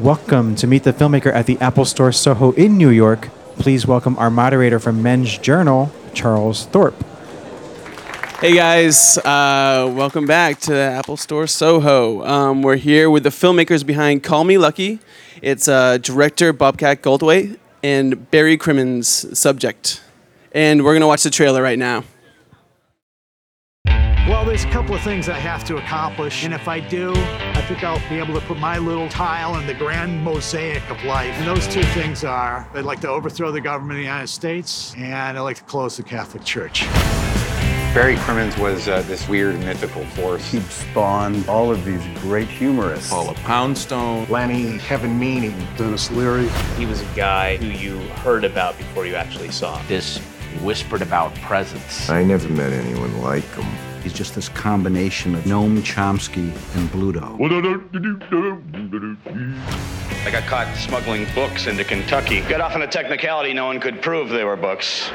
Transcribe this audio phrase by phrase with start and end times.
[0.00, 3.30] Welcome to Meet the Filmmaker at the Apple Store Soho in New York.
[3.56, 6.94] Please welcome our moderator from Men's Journal, Charles Thorpe.
[8.38, 12.24] Hey guys, uh, welcome back to the Apple Store Soho.
[12.24, 15.00] Um, we're here with the filmmakers behind Call Me Lucky.
[15.42, 20.00] It's uh, director Bobcat Goldthwait and Barry Crimmins' subject.
[20.52, 22.04] And we're going to watch the trailer right now.
[24.28, 27.62] Well, there's a couple of things I have to accomplish, and if I do, I
[27.62, 31.32] think I'll be able to put my little tile in the grand mosaic of life.
[31.38, 34.92] And those two things are I'd like to overthrow the government of the United States,
[34.98, 36.84] and I'd like to close the Catholic Church.
[37.94, 40.46] Barry Crimmins was uh, this weird mythical force.
[40.50, 43.08] He spawned all of these great humorists.
[43.08, 46.48] Paula Poundstone, Lanny Kevin Meaney, Denis Leary.
[46.76, 49.86] He was a guy who you heard about before you actually saw him.
[49.88, 50.18] This
[50.60, 52.10] whispered about presence.
[52.10, 53.87] I never met anyone like him.
[54.08, 57.36] He's just this combination of Noam Chomsky and Bluto.
[60.24, 62.40] I got caught smuggling books into Kentucky.
[62.40, 65.08] Got off on a technicality no one could prove they were books.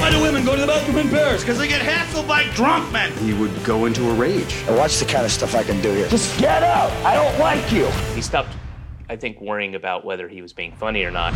[0.00, 1.42] Why do women go to the bathroom in Paris?
[1.42, 3.12] Because they get hassled by drunk men.
[3.18, 4.56] He would go into a rage.
[4.66, 6.08] Now watch the kind of stuff I can do here.
[6.08, 6.90] Just get out.
[7.06, 7.86] I don't like you.
[8.16, 8.56] He stopped,
[9.08, 11.34] I think, worrying about whether he was being funny or not.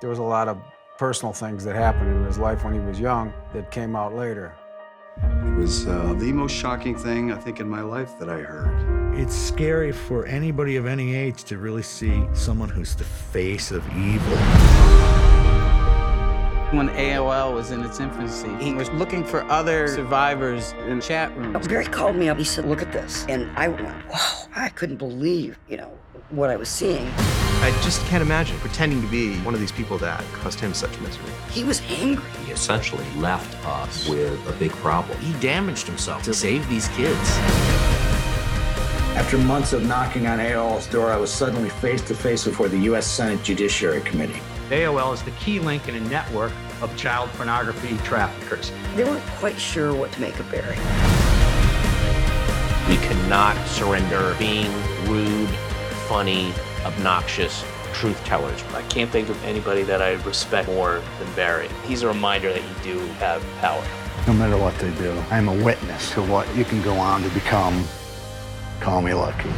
[0.00, 0.56] There was a lot of
[0.98, 4.54] personal things that happened in his life when he was young that came out later.
[5.22, 9.18] It was uh, the most shocking thing I think in my life that I heard.
[9.18, 13.84] It's scary for anybody of any age to really see someone who's the face of
[13.96, 14.36] evil.
[16.76, 21.68] When AOL was in its infancy, he was looking for other survivors in chat rooms.
[21.68, 22.38] Barry called me up.
[22.38, 23.24] He said, Look at this.
[23.28, 25.96] And I went, Wow, I couldn't believe, you know,
[26.30, 27.08] what I was seeing.
[27.64, 31.00] I just can't imagine pretending to be one of these people that caused him such
[31.00, 31.32] misery.
[31.50, 32.28] He was angry.
[32.44, 35.18] He essentially left us with a big problem.
[35.20, 37.18] He damaged himself to save these kids.
[39.16, 42.76] After months of knocking on AOL's door, I was suddenly face to face before the
[42.80, 43.06] U.S.
[43.06, 44.42] Senate Judiciary Committee.
[44.68, 46.52] AOL is the key link in a network
[46.82, 48.72] of child pornography traffickers.
[48.94, 50.76] They weren't quite sure what to make of Barry.
[52.90, 54.70] We cannot surrender being
[55.06, 55.48] rude,
[56.08, 56.52] funny,
[56.84, 58.62] obnoxious truth tellers.
[58.74, 61.68] I can't think of anybody that I respect more than Barry.
[61.86, 63.84] He's a reminder that you do have power.
[64.26, 67.28] No matter what they do, I'm a witness to what you can go on to
[67.30, 67.84] become.
[68.80, 69.50] Call me lucky.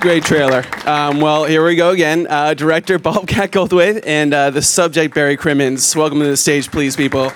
[0.00, 0.64] Great trailer.
[0.84, 2.26] Um, well, here we go again.
[2.28, 5.94] Uh, director Bobcat Goldthwait and uh, the subject Barry Crimmins.
[5.94, 7.30] Welcome to the stage, please, people.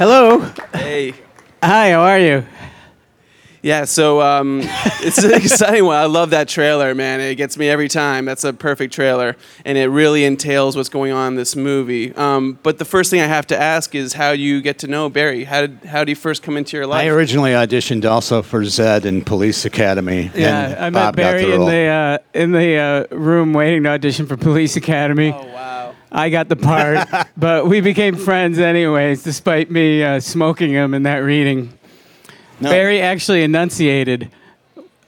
[0.00, 0.40] Hello.
[0.72, 1.12] Hey.
[1.62, 2.46] Hi, how are you?
[3.60, 4.60] Yeah, so um,
[5.02, 5.98] it's an exciting one.
[5.98, 7.20] I love that trailer, man.
[7.20, 8.24] It gets me every time.
[8.24, 12.14] That's a perfect trailer, and it really entails what's going on in this movie.
[12.14, 14.86] Um, but the first thing I have to ask is how do you get to
[14.86, 15.44] know Barry.
[15.44, 17.02] How did how did he first come into your life?
[17.02, 20.30] I originally auditioned also for Zed in Police Academy.
[20.34, 21.68] Yeah, and I met Bob got Barry the in role.
[21.68, 25.34] the uh, in the uh, room waiting to audition for Police Academy.
[25.36, 25.79] Oh wow!
[26.12, 31.04] I got the part, but we became friends anyways, despite me uh, smoking him in
[31.04, 31.72] that reading.
[32.60, 32.70] No.
[32.70, 34.30] Barry actually enunciated,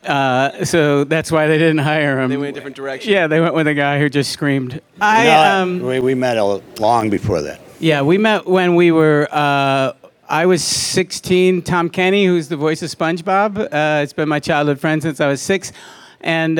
[0.04, 2.30] uh, so that's why they didn't hire him.
[2.30, 3.12] They went a different direction.
[3.12, 4.80] Yeah, they went with a guy who just screamed.
[5.00, 7.60] I No, um, we, we met a, long before that.
[7.78, 9.28] yeah, we met when we were.
[9.30, 9.92] Uh,
[10.28, 11.60] I was 16.
[11.60, 15.26] Tom Kenny, who's the voice of SpongeBob, uh, it's been my childhood friend since I
[15.26, 15.72] was six,
[16.20, 16.58] and.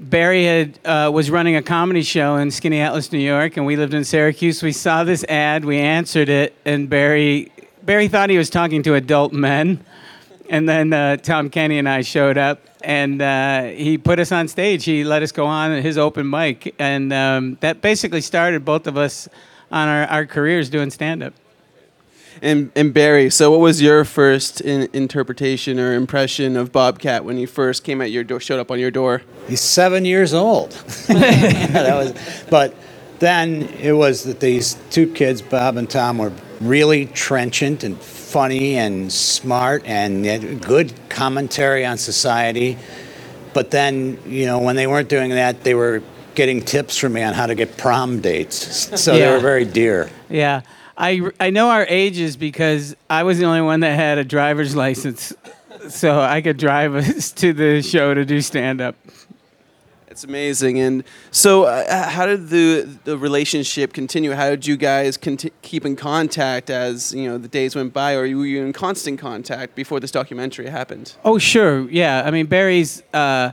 [0.00, 3.92] Barry had uh, was running a comedy show in Skaneateles, New York, and we lived
[3.92, 4.62] in Syracuse.
[4.62, 7.52] We saw this ad, we answered it, and Barry
[7.82, 9.84] Barry thought he was talking to adult men,
[10.48, 14.48] and then uh, Tom Kenny and I showed up, and uh, he put us on
[14.48, 14.86] stage.
[14.86, 18.96] He let us go on his open mic, and um, that basically started both of
[18.96, 19.28] us
[19.70, 21.34] on our, our careers doing stand up.
[22.42, 27.36] And, and Barry, so what was your first in, interpretation or impression of Bobcat when
[27.36, 29.22] he first came at your door, showed up on your door?
[29.46, 30.70] He's seven years old.
[31.08, 32.74] that was, but
[33.18, 38.76] then it was that these two kids, Bob and Tom, were really trenchant and funny
[38.76, 42.78] and smart and had good commentary on society.
[43.52, 46.02] But then, you know, when they weren't doing that, they were
[46.34, 49.00] getting tips from me on how to get prom dates.
[49.00, 50.08] So they were very dear.
[50.28, 50.62] Yeah.
[51.00, 54.76] I, I know our ages because I was the only one that had a driver's
[54.76, 55.32] license.
[55.88, 58.96] So I could drive us to the show to do stand up.
[60.08, 60.78] It's amazing.
[60.78, 64.32] And so, uh, how did the the relationship continue?
[64.32, 68.14] How did you guys conti- keep in contact as you know the days went by,
[68.14, 71.14] or were you in constant contact before this documentary happened?
[71.24, 71.88] Oh, sure.
[71.88, 72.24] Yeah.
[72.26, 73.52] I mean, Barry's, uh,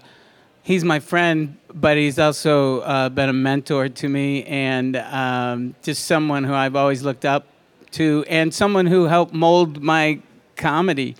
[0.67, 6.05] he's my friend, but he's also uh, been a mentor to me and um, just
[6.05, 7.45] someone who I've always looked up
[7.91, 10.19] to, and someone who helped mold my
[10.57, 11.15] comedy.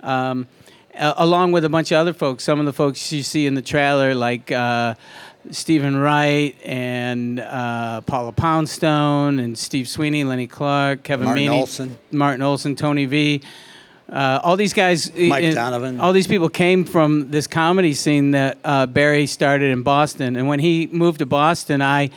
[0.00, 0.48] Um,
[0.94, 3.60] along with a bunch of other folks, some of the folks you see in the
[3.60, 4.94] trailer, like uh,
[5.50, 11.98] Steven Wright and uh, Paula Poundstone and Steve Sweeney, Lenny Clarke, Kevin Martin Meaney, Olson.
[12.12, 13.42] Martin Olson, Tony V.
[14.08, 16.00] Uh, all these guys, Mike uh, Donovan.
[16.00, 20.36] all these people came from this comedy scene that uh, Barry started in Boston.
[20.36, 22.10] And when he moved to Boston, I,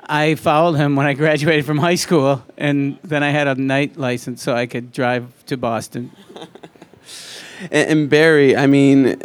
[0.00, 3.96] I followed him when I graduated from high school, and then I had a night
[3.96, 6.12] license so I could drive to Boston.
[7.70, 9.22] And, and Barry, I mean,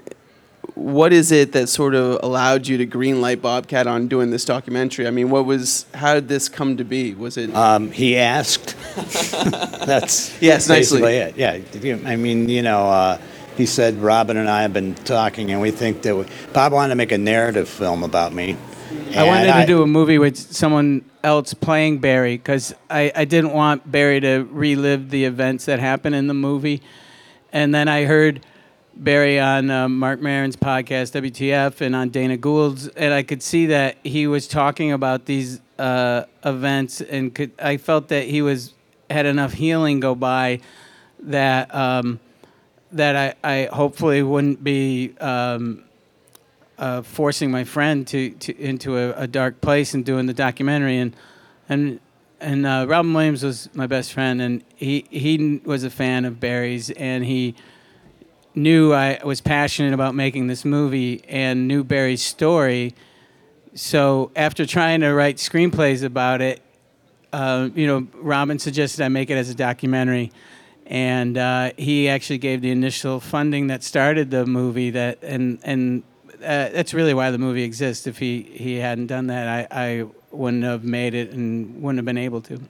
[0.78, 5.08] what is it that sort of allowed you to greenlight Bobcat on doing this documentary?
[5.08, 7.14] I mean, what was how did this come to be?
[7.16, 7.54] Was it?
[7.56, 8.76] Um, he asked.
[9.86, 11.02] That's Yes, nicely.
[11.02, 11.84] basically it.
[11.84, 13.18] Yeah, I mean, you know, uh,
[13.56, 16.90] he said Robin and I have been talking, and we think that we, Bob wanted
[16.90, 18.56] to make a narrative film about me.
[19.16, 23.26] I wanted And to do a movie with someone else playing Barry because I, I
[23.26, 26.82] didn't want Barry to relive the events that happened in the movie.
[27.52, 28.46] And then I heard
[29.04, 33.68] Barry on uh, Marc Maron's podcast, WTF, and on Dana Gould's, and I could see
[33.68, 38.74] that he was talking about these uh, events, and could, I felt that he was
[39.10, 40.60] had enough healing go by
[41.20, 42.20] that um,
[42.92, 45.16] that I, I hopefully wouldn't be.
[45.20, 45.84] Um,
[46.78, 51.00] uh, forcing my friend to, to into a, a dark place and doing the documentary
[51.00, 51.16] and
[51.68, 52.00] and
[52.40, 56.40] and uh, Robin Williams was my best friend and he he was a fan of
[56.40, 57.56] Barry's and he
[58.58, 62.96] knew I was passionate about making this movie and knew Barry's story.
[63.76, 66.62] So after trying to write screenplays about it,
[67.32, 70.32] uh, you know, Robin suggested I make it as a documentary,
[70.88, 74.90] and uh, he actually gave the initial funding that started the movie.
[74.90, 76.04] That and and
[76.36, 78.08] uh, that's really why the movie exists.
[78.08, 82.06] If he he hadn't done that, I I wouldn't have made it and wouldn't have
[82.06, 82.62] been able to.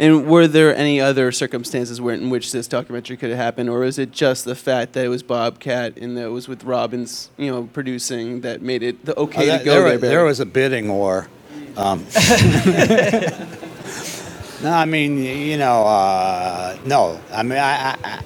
[0.00, 3.80] And were there any other circumstances where in which this documentary could have happened, or
[3.80, 7.30] was it just the fact that it was Bobcat and that it was with Robbins,
[7.36, 9.98] you know, producing that made it the okay Oh, to go there, there?
[9.98, 11.28] wa- there was a bidding war.
[11.76, 12.04] Um,
[14.62, 17.20] no, I mean, you know, uh, no.
[17.32, 18.22] I mean, I, I, I,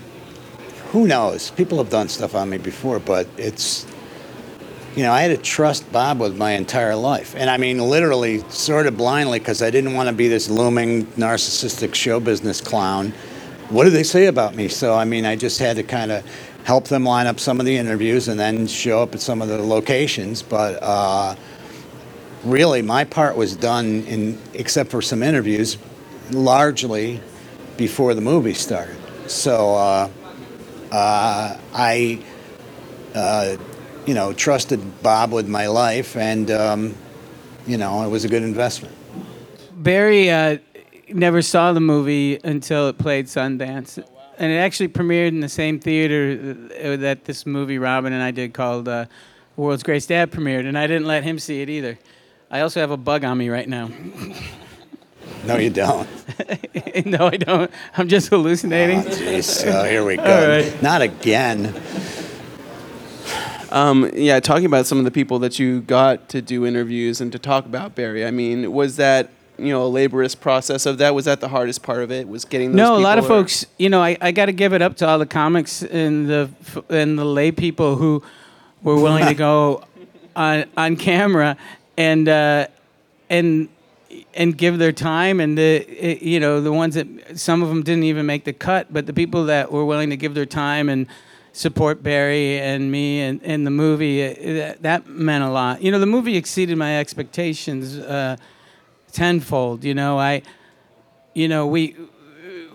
[0.90, 1.50] who knows?
[1.50, 3.86] People have done stuff on me before, but it's,
[4.96, 7.34] you know, I had to trust Bob with my entire life.
[7.36, 11.06] And I mean, literally, sort of blindly, because I didn't want to be this looming
[11.06, 13.12] narcissistic show business clown.
[13.68, 14.68] What did they say about me?
[14.68, 16.24] So, I mean, I just had to kind of
[16.64, 19.48] help them line up some of the interviews and then show up at some of
[19.48, 20.42] the locations.
[20.42, 21.36] But, uh,
[22.44, 25.76] really my part was done in except for some interviews
[26.30, 27.20] largely
[27.76, 28.96] before the movie started
[29.28, 30.08] so uh,
[30.92, 32.22] uh, i
[33.14, 33.56] uh,
[34.08, 36.94] you know trusted bob with my life and um,
[37.66, 38.94] you know it was a good investment
[39.78, 40.58] Barry uh,
[41.08, 44.02] never saw the movie until it played Sundance.
[44.38, 48.30] And it actually premiered in the same theater uh, that this movie Robin and I
[48.30, 49.06] did called uh,
[49.56, 51.98] World's Greatest Dad premiered, and I didn't let him see it either.
[52.50, 53.90] I also have a bug on me right now.
[55.44, 56.08] no you don't
[57.06, 57.70] no, I don't.
[57.96, 59.00] I'm just hallucinating.
[59.00, 59.44] Oh, jeez.
[59.44, 60.82] so here we go right.
[60.82, 61.74] not again
[63.70, 67.30] Um, yeah, talking about some of the people that you got to do interviews and
[67.32, 68.24] to talk about Barry.
[68.24, 71.14] I mean, was that you know a laborious process of that?
[71.14, 72.28] Was that the hardest part of it?
[72.28, 73.66] Was getting those no, a lot of or- folks.
[73.78, 76.50] You know, I, I got to give it up to all the comics and the
[76.88, 78.22] and the lay people who
[78.82, 79.84] were willing to go
[80.34, 81.56] on on camera
[81.96, 82.66] and uh,
[83.28, 83.68] and
[84.34, 87.06] and give their time and the eh, you know the ones that
[87.38, 90.16] some of them didn't even make the cut, but the people that were willing to
[90.16, 91.06] give their time and
[91.58, 94.22] support Barry and me and, and the movie
[94.58, 95.82] that, that meant a lot.
[95.82, 98.36] You know, the movie exceeded my expectations uh,
[99.10, 99.82] tenfold.
[99.82, 100.42] You know, I
[101.34, 101.96] you know we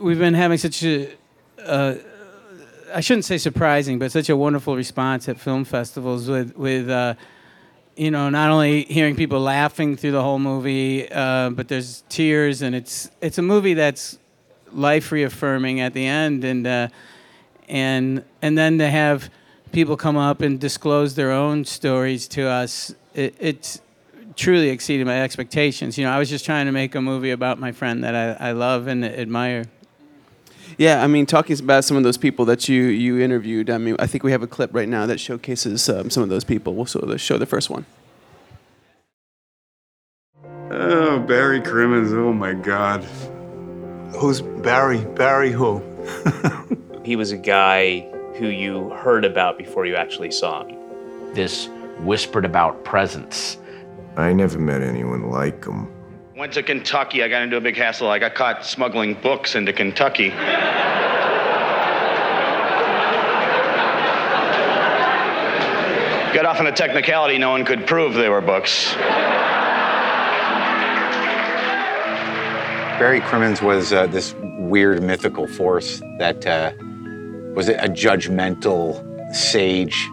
[0.01, 1.09] we've been having such a
[1.65, 1.95] uh,
[2.93, 7.13] I shouldn't say surprising, but such a wonderful response at film festivals with with uh,
[7.95, 12.61] you know not only hearing people laughing through the whole movie, uh, but there's tears,
[12.61, 14.19] and it's it's a movie that's
[14.73, 16.87] life reaffirming at the end, and uh,
[17.69, 19.29] and and then to have
[19.71, 23.81] people come up and disclose their own stories to us, it, it's
[24.35, 25.97] truly exceeded my expectations.
[25.97, 28.49] You know, I was just trying to make a movie about my friend that I,
[28.49, 29.65] I love and admire.
[30.77, 33.69] Yeah, I mean, talking about some of those people that you you interviewed.
[33.69, 36.29] I mean, I think we have a clip right now that showcases um, some of
[36.29, 36.73] those people.
[36.73, 37.85] We'll sort of show the first one.
[40.71, 42.11] Oh, Barry Crimmins.
[42.13, 43.03] Oh my God.
[44.15, 45.05] Who's Barry?
[45.05, 45.81] Barry who?
[47.03, 47.99] He was a guy
[48.37, 50.77] who you heard about before you actually saw him.
[51.33, 51.67] This
[51.99, 53.57] whispered about presence.
[54.15, 55.91] I never met anyone like him.
[56.37, 57.21] Went to Kentucky.
[57.21, 58.09] I got into a big hassle.
[58.09, 60.29] I got caught smuggling books into Kentucky.
[66.33, 68.95] Got off on a technicality no one could prove they were books.
[72.97, 76.71] Barry Crimmins was uh, this weird mythical force that uh,
[77.55, 79.01] was it a judgmental
[79.35, 80.09] sage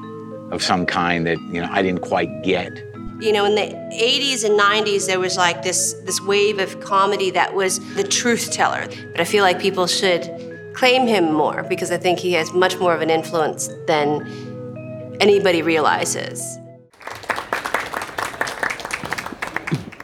[0.50, 2.72] of some kind that you know I didn't quite get.
[3.20, 7.30] You know, in the 80s and 90s, there was like this this wave of comedy
[7.32, 8.86] that was the truth teller.
[9.12, 10.22] But I feel like people should
[10.74, 14.26] claim him more because I think he has much more of an influence than
[15.20, 16.58] anybody realizes.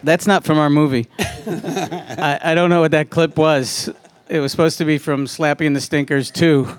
[0.03, 1.09] That's not from our movie.
[1.19, 3.91] I, I don't know what that clip was.
[4.29, 6.65] It was supposed to be from Slappy and the Stinkers too.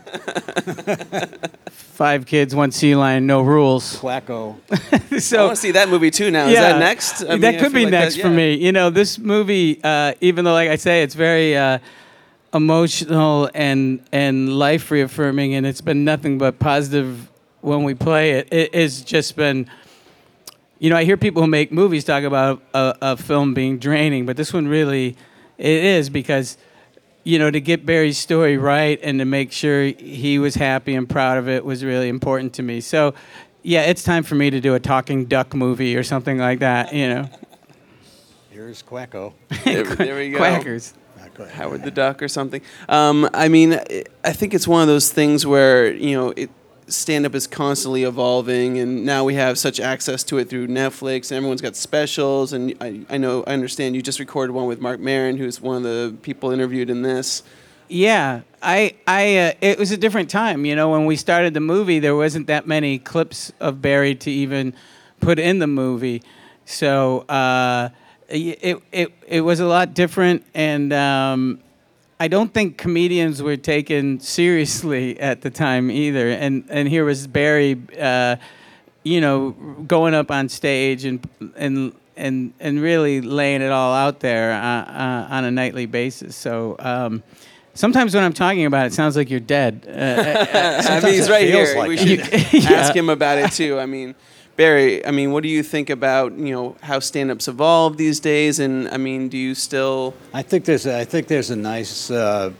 [1.72, 4.00] Five kids, one sea lion, no rules.
[4.00, 4.58] Quacko.
[4.72, 6.48] I want to see that movie too now.
[6.48, 7.24] Is that next?
[7.24, 8.36] I mean, that I could feel be like next that- for yeah.
[8.36, 8.54] me.
[8.56, 11.80] You know, this movie, uh, even though, like I say, it's very uh,
[12.54, 17.30] emotional and and life reaffirming, and it's been nothing but positive
[17.62, 18.50] when we play it.
[18.52, 19.70] It has just been.
[20.80, 24.28] You know, I hear people who make movies talk about a, a film being draining,
[24.28, 25.16] but this one really,
[25.58, 26.56] it is because,
[27.28, 31.10] you know, to get Barry's story right and to make sure he was happy and
[31.10, 32.80] proud of it was really important to me.
[32.80, 33.14] So,
[33.64, 36.94] yeah, it's time for me to do a talking duck movie or something like that.
[36.94, 37.30] You know,
[38.50, 39.34] Here's Quacko.
[39.66, 40.38] There, there we go.
[40.40, 40.94] Quackers.
[41.52, 42.62] Howard the Duck or something.
[42.90, 46.50] Um, I mean, I- I think it's one of those things where you know it.
[46.88, 51.32] Stand up is constantly evolving, and now we have such access to it through Netflix.
[51.32, 54.80] And everyone's got specials, and I, I know I understand you just recorded one with
[54.80, 57.44] Marc Maron, who's one of the people interviewed in this.
[57.90, 60.66] Yeah, I, I, uh, it was a different time.
[60.66, 64.32] You know, when we started the movie, there wasn't that many clips of Barry to
[64.32, 64.74] even
[65.20, 66.24] put in the movie,
[66.66, 67.90] so uh,
[68.30, 70.46] it, it, it was a lot different.
[70.54, 71.60] And um,
[72.20, 76.30] I don't think comedians were taken seriously at the time either.
[76.30, 78.38] And and here was Barry, uh,
[79.04, 79.52] you know,
[79.88, 81.94] going up on stage and and.
[82.20, 86.36] And, and really laying it all out there uh, uh, on a nightly basis.
[86.36, 87.22] So um,
[87.78, 89.86] Sometimes when I'm talking about it, it sounds like you're dead.
[89.88, 90.48] Uh,
[90.90, 91.88] I mean, he's right here.
[91.88, 92.22] we should
[92.72, 93.80] ask him about it too.
[93.80, 94.16] I mean,
[94.58, 98.58] Barry, I mean, what do you think about you know how stand-ups evolve these days?
[98.58, 100.16] And I mean, do you still?
[100.34, 102.10] I think there's a, I think there's a nice.
[102.10, 102.52] Uh,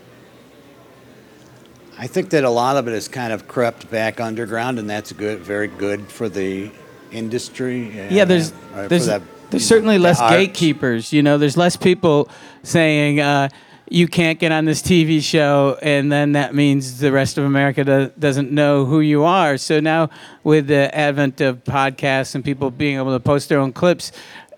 [1.98, 5.12] I think that a lot of it has kind of crept back underground, and that's
[5.12, 6.70] good, very good for the
[7.12, 7.90] industry.
[8.12, 10.36] yeah, there's uh, there's, that, there's certainly the less arts.
[10.36, 11.12] gatekeepers.
[11.12, 12.30] You know, there's less people
[12.62, 13.50] saying uh,
[13.90, 17.84] you can't get on this TV show, and then that means the rest of America
[17.84, 19.58] do, doesn't know who you are.
[19.58, 20.10] So now,
[20.44, 24.12] with the advent of podcasts and people being able to post their own clips.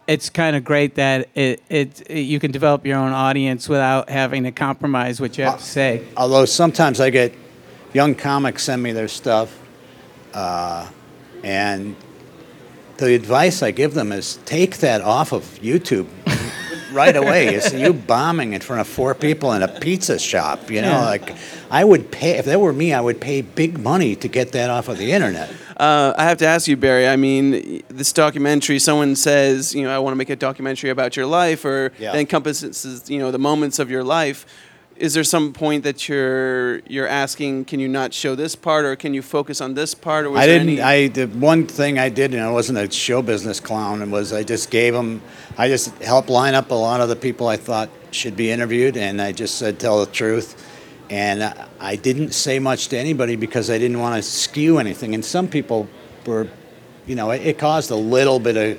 [0.08, 4.10] It's kind of great that it, it, it you can develop your own audience without
[4.10, 6.04] having to compromise what you have to say.
[6.18, 7.32] Although sometimes I get
[7.94, 9.60] young comics send me their stuff,
[10.34, 10.90] uh,
[11.44, 11.96] and
[12.98, 16.08] the advice I give them is take that off of YouTube
[16.92, 17.48] right away.
[17.56, 20.70] It's you bombing in front of four people in a pizza shop.
[20.70, 21.06] You know, Yeah.
[21.06, 21.36] like
[21.72, 24.70] I would pay if that were me, I would pay big money to get that
[24.70, 25.50] off of the internet.
[25.78, 27.08] Uh, I have to ask you, Barry.
[27.08, 28.80] I mean, this documentary.
[28.80, 32.12] Someone says, you know, I want to make a documentary about your life, or Yeah.
[32.12, 34.46] that encompasses, you know, the moments of your life.
[35.00, 38.98] Is there some point that you're you're asking, can you not show this part, or
[38.98, 40.26] can you focus on this part?
[40.26, 40.70] Or was I didn't.
[40.70, 44.12] Any, I the one thing I did, and I wasn't a show business clown, and
[44.12, 45.22] was I just gave them.
[45.58, 48.98] I just helped line up a lot of the people I thought should be interviewed,
[48.98, 50.66] and I just said tell the truth.
[51.10, 55.16] And I- I didn't say much to anybody because I didn't want to skew anything.
[55.16, 55.88] And some people
[56.26, 56.48] were,
[57.08, 58.78] you know, it, it caused a little bit of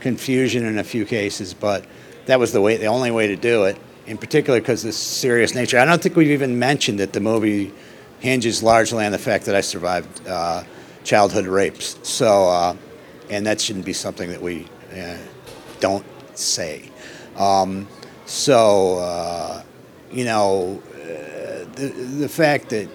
[0.00, 1.86] confusion in a few cases, but
[2.26, 3.78] that was the way, the only way to do it.
[4.06, 5.78] In particular, because this serious nature.
[5.78, 7.72] I don't think we've even mentioned that the movie
[8.18, 10.64] hinges largely on the fact that I survived uh,
[11.04, 11.98] childhood rapes.
[12.02, 12.76] So, uh,
[13.30, 14.66] and that shouldn't be something that we
[14.96, 15.16] uh,
[15.80, 16.04] don't
[16.34, 16.90] say.
[17.36, 17.86] Um,
[18.26, 19.62] so, uh,
[20.10, 22.88] you know, uh, the the fact that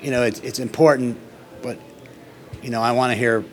[0.00, 1.18] you know it's it's important,
[1.62, 1.78] but
[2.62, 3.44] you know I want to hear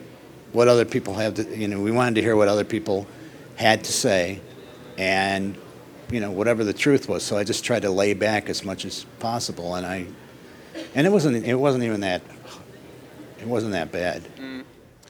[0.52, 1.56] what other people have to.
[1.56, 3.06] You know, we wanted to hear what other people
[3.56, 4.40] had to say,
[4.98, 5.56] and
[6.10, 7.22] you know whatever the truth was.
[7.22, 10.06] So I just tried to lay back as much as possible, and I
[10.94, 12.22] and it wasn't it wasn't even that
[13.40, 14.22] it wasn't that bad.
[14.36, 14.64] Mm.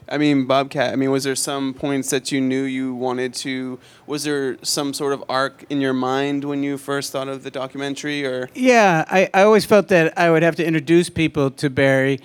[0.09, 0.93] I mean, Bobcat.
[0.93, 3.79] I mean, was there some points that you knew you wanted to?
[4.09, 7.51] Was there some sort of arc in your mind when you first thought of the
[7.51, 8.51] documentary, or?
[8.55, 12.19] Yeah, I, I always felt that I would have to introduce people to Barry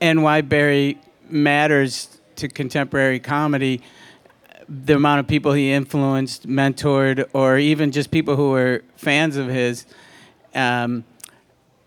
[0.00, 3.82] and why Barry matters to contemporary comedy,
[4.68, 9.48] the amount of people he influenced, mentored, or even just people who were fans of
[9.48, 9.86] his.
[10.54, 11.04] Um,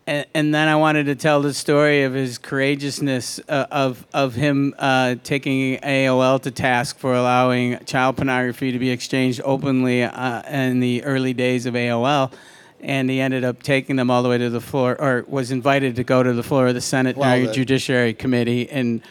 [0.06, 4.34] and, and then I wanted to tell the story of his courageousness uh, of of
[4.34, 10.42] him uh, taking AOL to task for allowing child pornography to be exchanged openly uh,
[10.50, 12.32] in the early days of AOL.
[12.80, 15.96] And he ended up taking them all the way to the floor, or was invited
[15.96, 19.02] to go to the floor of the Senate Well, Judiciary the- Judiciary Committee and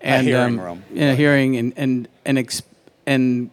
[0.00, 0.84] and hearing um, room.
[0.94, 2.62] in a hearing and and and ex-
[3.08, 3.50] and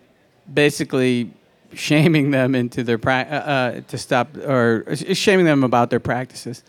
[0.54, 1.32] basically
[1.74, 6.64] shaming them into their pra- uh, uh, to stop or shaming them about their practices.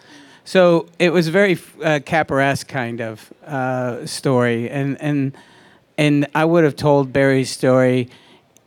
[0.45, 5.37] So it was a very uh, Capra-esque kind of uh, story, and and
[5.99, 8.09] and I would have told Barry's story,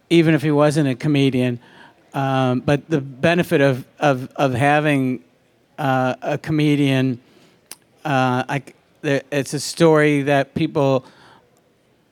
[0.10, 1.60] even if he wasn't a comedian.
[2.14, 5.24] Um, but the benefit of of of having
[5.78, 7.22] uh, a comedian,
[8.04, 8.64] uh, I,
[9.32, 11.06] it's a story that people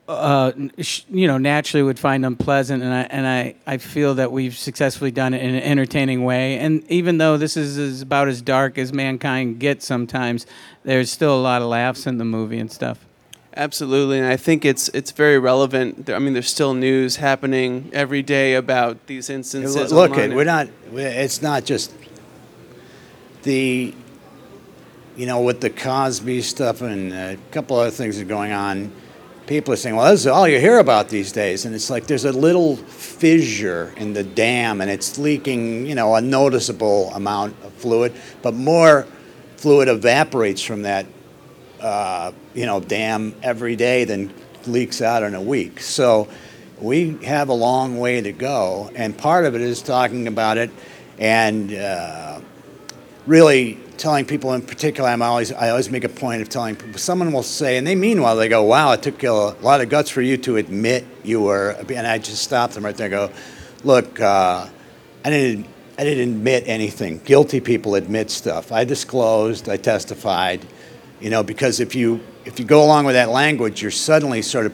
[0.07, 0.53] uh,
[1.09, 5.11] you know, naturally would find unpleasant, and I and I, I feel that we've successfully
[5.11, 6.57] done it in an entertaining way.
[6.59, 10.45] And even though this is, is about as dark as mankind gets, sometimes
[10.83, 13.05] there's still a lot of laughs in the movie and stuff.
[13.57, 16.09] Absolutely, and I think it's it's very relevant.
[16.09, 19.91] I mean, there's still news happening every day about these instances.
[19.91, 20.31] Look, online.
[20.31, 20.67] it, we're not.
[20.93, 21.91] It's not just
[23.43, 23.93] the,
[25.17, 28.93] you know, with the Cosby stuff and a couple other things that are going on.
[29.47, 32.05] People are saying, "Well, this is all you hear about these days," and it's like
[32.05, 37.55] there's a little fissure in the dam, and it's leaking, you know, a noticeable amount
[37.63, 39.07] of fluid, but more
[39.55, 41.05] fluid evaporates from that,
[41.81, 44.33] uh, you know, dam every day than
[44.65, 45.79] leaks out in a week.
[45.79, 46.27] So
[46.81, 50.71] we have a long way to go, and part of it is talking about it
[51.19, 52.39] and uh,
[53.27, 56.97] really telling people in particular i'm always i always make a point of telling people
[56.97, 60.09] someone will say and they mean they go wow it took a lot of guts
[60.09, 63.31] for you to admit you were and i just stop them right there and go
[63.83, 64.67] look uh,
[65.25, 67.19] i didn't i didn't admit anything.
[67.25, 68.71] Guilty people admit stuff.
[68.71, 70.65] I disclosed i testified
[71.19, 74.67] you know because if you if you go along with that language you're suddenly sort
[74.67, 74.73] of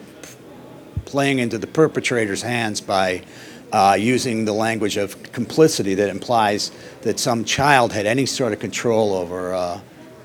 [1.06, 3.22] playing into the perpetrator's hands by
[3.74, 6.70] uh, using the language of complicity that implies
[7.02, 9.80] that some child had any sort of control over, uh,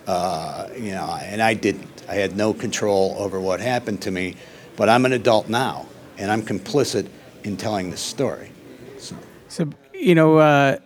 [0.06, 1.88] uh, you know, and I didn't.
[2.08, 4.36] I had no control over what happened to me,
[4.76, 5.88] but I'm an adult now,
[6.20, 7.10] and I'm complicit
[7.44, 8.52] in telling this story.
[9.00, 9.16] So,
[9.48, 10.78] So you know, uh,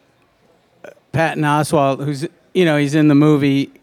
[1.11, 3.73] Patton Oswalt, who's you know he's in the movie.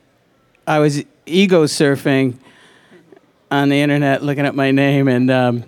[0.67, 2.39] I was ego surfing
[3.51, 5.65] on the internet, looking at my name, and um,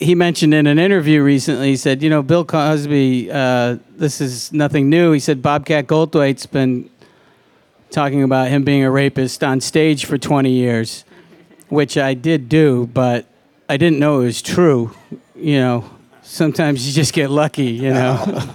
[0.00, 1.68] he mentioned in an interview recently.
[1.68, 3.30] He said, "You know, Bill Cosby.
[3.30, 6.88] Uh, this is nothing new." He said, "Bobcat Goldthwait's been
[7.90, 11.04] talking about him being a rapist on stage for 20 years,
[11.68, 13.26] which I did do, but
[13.68, 14.92] I didn't know it was true.
[15.36, 15.90] You know,
[16.22, 17.70] sometimes you just get lucky.
[17.70, 18.24] You know."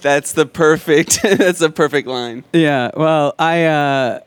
[0.00, 1.22] that's the perfect.
[1.22, 2.44] that's the perfect line.
[2.52, 4.20] Yeah, well, I, uh,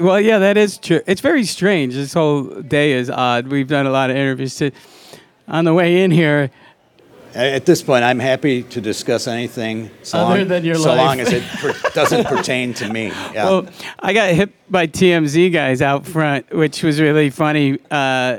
[0.00, 1.00] well, yeah, that is true.
[1.06, 1.94] It's very strange.
[1.94, 3.48] This whole day is odd.
[3.48, 4.56] We've done a lot of interviews.
[4.56, 4.70] To,
[5.48, 6.50] on the way in here,
[7.34, 10.98] at this point, I'm happy to discuss anything so, Other long, than your so life.
[10.98, 13.08] long as it per- doesn't pertain to me.
[13.08, 13.44] Yeah.
[13.44, 13.66] well,
[13.98, 17.78] I got hit by TMZ guys out front, which was really funny.
[17.90, 18.38] Uh,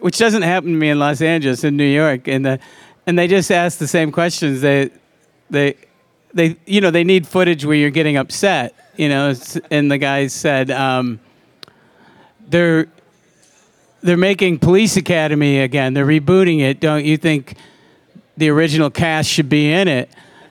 [0.00, 2.58] which doesn't happen to me in Los Angeles, in New York, and the,
[3.06, 4.60] and they just asked the same questions.
[4.62, 4.90] They,
[5.50, 5.76] they,
[6.34, 8.74] they, you know, they need footage where you're getting upset.
[8.96, 9.34] You know,
[9.70, 11.20] and the guys said um,
[12.48, 12.88] they're
[14.02, 15.94] they're making Police Academy again.
[15.94, 16.80] They're rebooting it.
[16.80, 17.56] Don't you think
[18.36, 20.10] the original cast should be in it?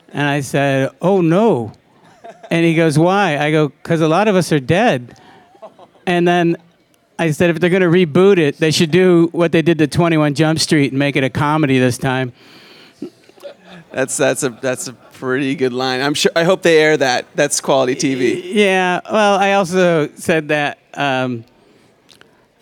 [0.09, 1.73] And I said, Oh no.
[2.51, 3.37] And he goes, Why?
[3.37, 5.19] I go, Because a lot of us are dead.
[6.05, 6.57] And then
[7.17, 9.87] I said, If they're going to reboot it, they should do what they did to
[9.87, 12.33] 21 Jump Street and make it a comedy this time.
[13.91, 16.01] That's that's a that's a pretty good line.
[16.01, 16.31] I'm sure.
[16.35, 17.25] I hope they air that.
[17.35, 18.41] That's quality TV.
[18.53, 19.01] Yeah.
[19.11, 21.43] Well, I also said that um,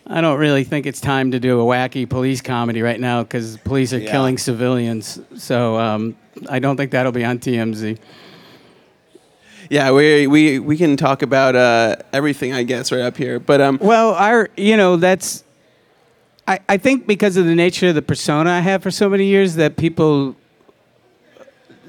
[0.06, 3.56] I don't really think it's time to do a wacky police comedy right now because
[3.58, 4.10] police are Yeah.
[4.10, 5.20] killing civilians.
[5.36, 6.16] So um,
[6.48, 7.98] I don't think that'll be on TMZ.
[9.70, 13.38] Yeah, we we we can talk about uh, everything, I guess, right up here.
[13.38, 15.44] But um, Well, our you know that's
[16.46, 19.26] I, I think because of the nature of the persona I have for so many
[19.26, 20.34] years that people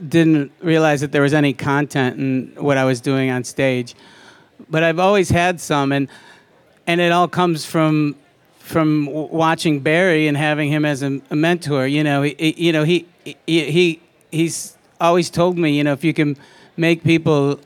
[0.08, 3.96] didn't realize that there was any content in what I was doing on stage.
[4.70, 6.08] But I've always had some and
[6.88, 8.16] and it all comes from
[8.60, 11.88] from watching Barry and having him as a, a mentor.
[11.88, 13.36] You know, he, you know he, he
[13.72, 14.00] he
[14.32, 16.38] he's always told me, you know, if you can
[16.78, 17.60] make people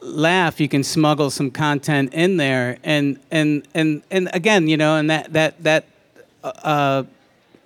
[0.00, 4.96] laugh, you can smuggle some content in there, and and and and again, you know,
[4.96, 5.84] and that that that
[6.42, 7.04] uh,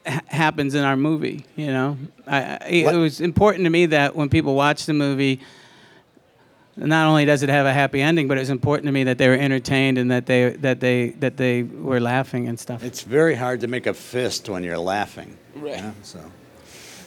[0.07, 1.45] ha- happens in our movie.
[1.57, 5.41] You know, I, I, it was important to me that when people watch the movie.
[6.79, 9.29] Not only does it have a happy ending, but it's important to me that they
[9.29, 12.85] were entertained and that they that they that they were laughing and stuff.
[12.85, 15.39] It's very hard to make a fist when you're laughing.
[15.55, 15.77] Right.
[15.77, 16.21] you know, so.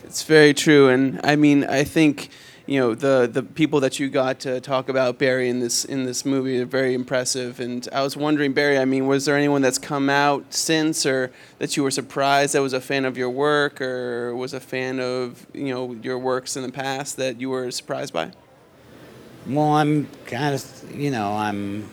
[0.05, 2.29] It's very true, and I mean, I think
[2.69, 6.05] you know the the people that you got to talk about Barry in this in
[6.05, 7.59] this movie are very impressive.
[7.59, 11.31] And I was wondering, Barry, I mean, was there anyone that's come out since, or
[11.57, 14.99] that you were surprised that was a fan of your work, or was a fan
[14.99, 18.33] of you know your works in the past that you were surprised by?
[19.47, 21.89] Well, I'm kind of, you know, I'm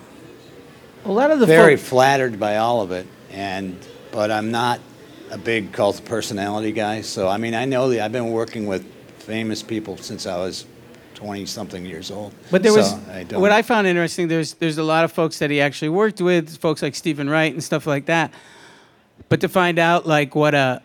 [1.05, 3.75] A lot of the very folk- flattered by all of it, and
[4.11, 4.79] but I'm not
[5.31, 7.01] a big cult personality guy.
[7.01, 8.85] So I mean, I know that I've been working with
[9.27, 10.65] famous people since I was
[11.13, 12.33] twenty something years old.
[12.49, 14.29] But there So was I what I found interesting.
[14.29, 17.51] There's there's a lot of folks that he actually worked with, folks like Steven Wright
[17.51, 18.31] and stuff like that.
[19.27, 20.81] But to find out like what a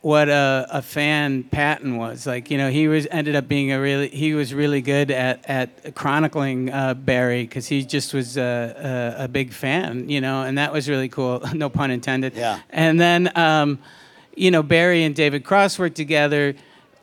[0.00, 3.80] what a, a fan Patton was like, you know, he was ended up being a
[3.80, 9.14] really he was really good at at chronicling uh, Barry because he just was a,
[9.18, 11.42] a, a big fan, you know, and that was really cool.
[11.54, 12.34] no pun intended.
[12.34, 12.60] Yeah.
[12.70, 13.78] And then um,
[14.36, 16.54] you know Barry and David Cross worked together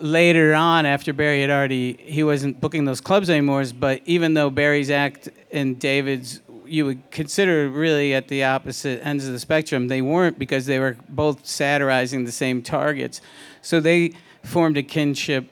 [0.02, 3.64] later on after Barry had already he wasn't booking those clubs anymore.
[3.78, 9.28] But even though Barry's act and David's you would consider really at the opposite ends
[9.28, 13.20] of the spectrum, they weren't because they were both satirizing the same targets.
[13.62, 15.50] So they formed a kinship.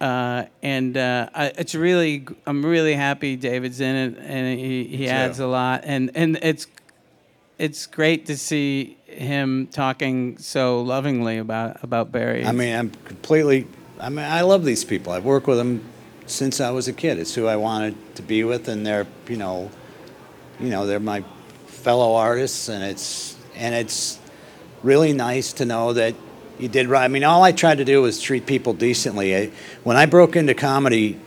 [0.00, 5.08] Uh, and uh, I, it's really, I'm really happy David's in it, and he, he
[5.08, 6.66] adds a lot, and and it's
[7.58, 12.44] it's great to see him talking so lovingly about about Barry.
[12.44, 13.66] I mean, I'm completely.
[13.98, 15.12] I mean, I love these people.
[15.12, 15.84] I've worked with them
[16.26, 17.18] since I was a kid.
[17.18, 19.70] It's who I wanted to be with, and they're, you know,
[20.58, 21.22] you know, they're my
[21.66, 24.18] fellow artists, and it's and it's
[24.82, 26.14] really nice to know that
[26.58, 27.04] you did right.
[27.04, 29.36] I mean, all I tried to do was treat people decently.
[29.36, 29.50] I,
[29.82, 31.18] when I broke into comedy,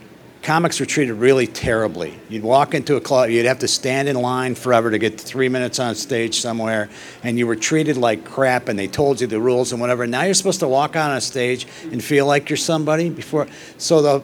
[0.44, 2.14] comics were treated really terribly.
[2.30, 5.50] You'd walk into a club, you'd have to stand in line forever to get three
[5.50, 6.90] minutes on stage somewhere,
[7.24, 10.06] and you were treated like crap, and they told you the rules and whatever.
[10.06, 13.48] Now you're supposed to walk on a stage and feel like you're somebody before.
[13.78, 14.24] So the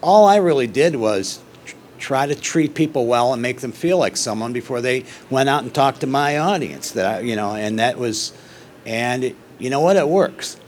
[0.00, 1.40] all I really did was
[1.98, 5.64] try to treat people well and make them feel like someone before they went out
[5.64, 6.92] and talked to my audience.
[6.92, 8.32] That I, you know, and that was,
[8.84, 10.58] and it, you know what, it works.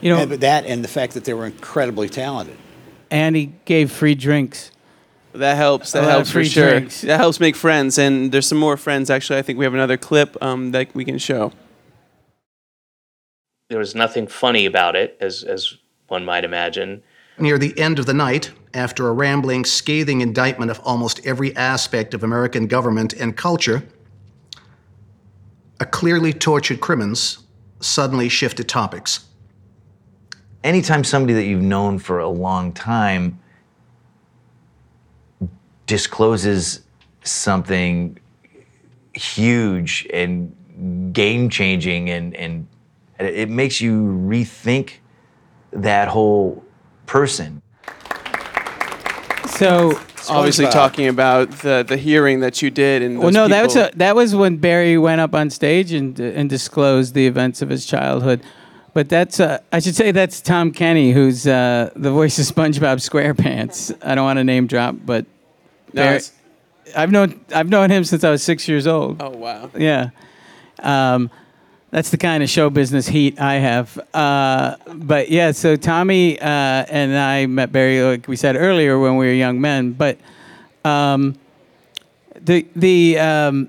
[0.00, 2.56] You know, And- that and the fact that they were incredibly talented.
[3.10, 4.70] And he gave free drinks.
[5.32, 5.92] That helps.
[5.92, 6.70] That helps for free sure.
[6.70, 7.02] drinks.
[7.02, 9.10] That helps make friends, and there's some more friends.
[9.10, 11.52] Actually, I think we have another clip um, that we can show.
[13.68, 15.76] There was nothing funny about it, as as
[16.08, 17.02] one might imagine.
[17.38, 22.14] Near the end of the night, after a rambling, scathing indictment of almost every aspect
[22.14, 23.84] of American government and culture,
[25.78, 27.38] a clearly tortured Crimmins
[27.80, 29.27] suddenly shifted topics.
[30.64, 33.38] Anytime somebody that you've known for a long time
[35.86, 36.82] discloses
[37.24, 38.18] something
[39.14, 40.54] huge and
[41.12, 42.66] game changing and, and
[43.18, 44.94] it makes you rethink
[45.72, 46.62] that whole
[47.06, 47.60] person.
[49.46, 49.98] So
[50.30, 50.72] Obviously, SpongeBob.
[50.72, 53.90] talking about the the hearing that you did, and Well, those no, that was a,
[53.96, 57.86] that was when Barry went up on stage and and disclosed the events of his
[57.86, 58.42] childhood.
[58.98, 62.98] But that's uh, I should say that's Tom Kenny, who's uh, the voice of SpongeBob
[62.98, 63.96] SquarePants.
[64.02, 65.24] I don't want to name drop, but
[65.92, 66.20] No, Barry-
[66.96, 69.22] I've known I've known him since I was six years old.
[69.22, 69.70] Oh wow.
[69.78, 70.10] Yeah.
[70.80, 71.30] Um,
[71.92, 73.96] that's the kind of show business heat I have.
[74.12, 79.16] Uh, but yeah, so Tommy uh, and I met Barry, like we said earlier, when
[79.16, 79.92] we were young men.
[79.92, 80.18] But
[80.84, 81.38] um,
[82.34, 83.68] the the um,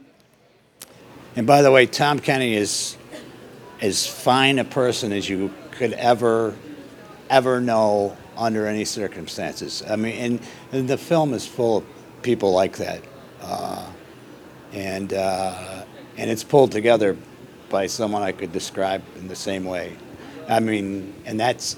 [1.36, 2.96] And by the way, Tom Kenny is
[3.82, 6.56] as fine a person as you could ever,
[7.30, 9.84] ever know under any circumstances.
[9.88, 10.39] I mean, and,
[10.72, 11.86] and the film is full of
[12.22, 13.02] people like that,
[13.42, 13.86] uh,
[14.74, 15.84] and uh,
[16.18, 17.15] and it's pulled together
[17.70, 19.96] by someone I could describe in the same way.
[20.48, 21.78] I mean, and that's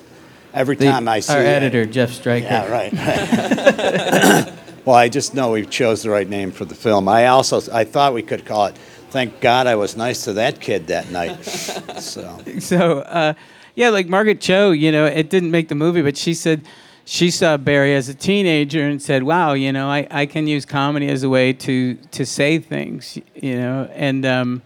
[0.54, 2.46] every The- time I see our it- editor, Jeff Stryker.
[2.46, 2.94] Yeah, right.
[4.86, 7.08] well, I just know we chose the right name for the film.
[7.08, 8.76] I also I thought we could call it
[9.12, 11.44] "Thank God I was nice to that kid that night."
[12.00, 13.34] so so uh,
[13.76, 16.62] yeah, like Margaret Cho, you know, it didn't make the movie, but she said
[17.06, 20.66] she saw Barry as a teenager and said, "Wow, you know, I, I can use
[20.66, 24.62] comedy as a way to to say things, you know." And um,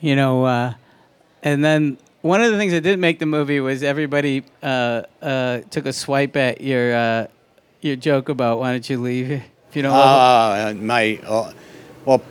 [0.00, 0.74] you know, uh,
[1.42, 5.60] and then one of the things that didn't make the movie was everybody uh, uh,
[5.70, 7.26] took a swipe at your uh,
[7.80, 9.42] your joke about why don't you leave If
[9.74, 11.52] you don't love Uh, my, uh,
[12.04, 12.22] well,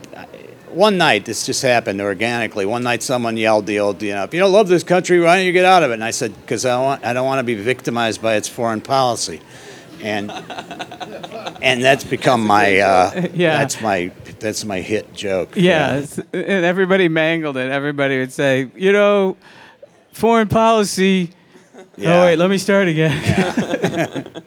[0.70, 2.66] one night this just happened organically.
[2.66, 5.36] One night someone yelled the old, you know, if you don't love this country, why
[5.36, 5.94] don't you get out of it?
[5.94, 8.80] And I said, because I, want, I don't want to be victimized by its foreign
[8.80, 9.40] policy.
[10.02, 10.30] And
[11.62, 13.56] and that's become my uh, Yeah.
[13.58, 15.56] that's my that's my hit joke.
[15.56, 17.70] Yeah, it's- and everybody mangled it.
[17.72, 19.36] Everybody would say, you know,
[20.12, 21.30] foreign policy.
[21.98, 22.20] Yeah.
[22.20, 24.28] Oh wait, let me start again.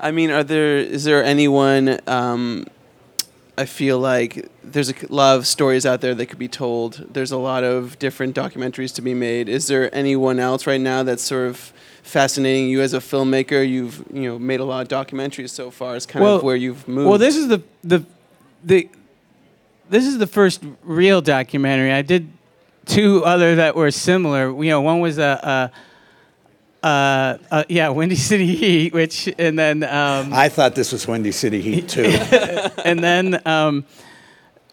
[0.00, 1.98] I mean, are there is there anyone?
[2.06, 2.64] Um,
[3.58, 7.06] I feel like there's a lot of stories out there that could be told.
[7.12, 9.48] There's a lot of different documentaries to be made.
[9.48, 13.66] Is there anyone else right now that's sort of fascinating you as a filmmaker?
[13.66, 15.96] You've you know made a lot of documentaries so far.
[15.96, 17.08] It's kind of where you've moved.
[17.08, 18.04] Well, this is the the
[18.62, 18.90] the
[19.88, 21.92] this is the first real documentary.
[21.92, 22.28] I did
[22.84, 24.50] two other that were similar.
[24.62, 25.72] You know, one was a.
[25.72, 25.85] a
[26.82, 31.32] uh, uh, yeah, Windy City Heat, which, and then, um, I thought this was Windy
[31.32, 32.04] City Heat too.
[32.84, 33.84] and then um,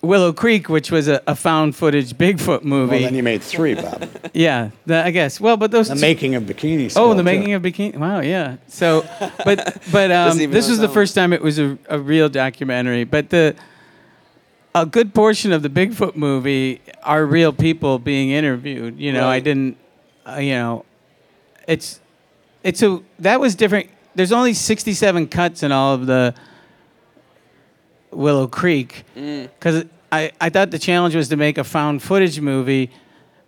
[0.01, 2.91] Willow Creek, which was a, a found footage Bigfoot movie.
[2.91, 4.07] well, then you made three, Bob.
[4.33, 5.39] yeah, the, I guess.
[5.39, 6.85] Well, but those The two- making of Bikini.
[6.85, 7.23] Oh, Skull, the too.
[7.23, 7.95] making of bikini.
[7.97, 8.57] Wow, yeah.
[8.67, 9.05] So,
[9.45, 13.05] but but um, this was the that first time it was a, a real documentary.
[13.05, 13.55] But the
[14.75, 18.99] a good portion of the Bigfoot movie are real people being interviewed.
[18.99, 19.77] You know, I didn't.
[20.25, 20.85] Uh, you know,
[21.67, 21.99] it's
[22.63, 23.89] it's a that was different.
[24.15, 26.35] There's only 67 cuts in all of the
[28.11, 29.49] Willow Creek Mm.
[29.59, 32.91] because I, I thought the challenge was to make a found footage movie,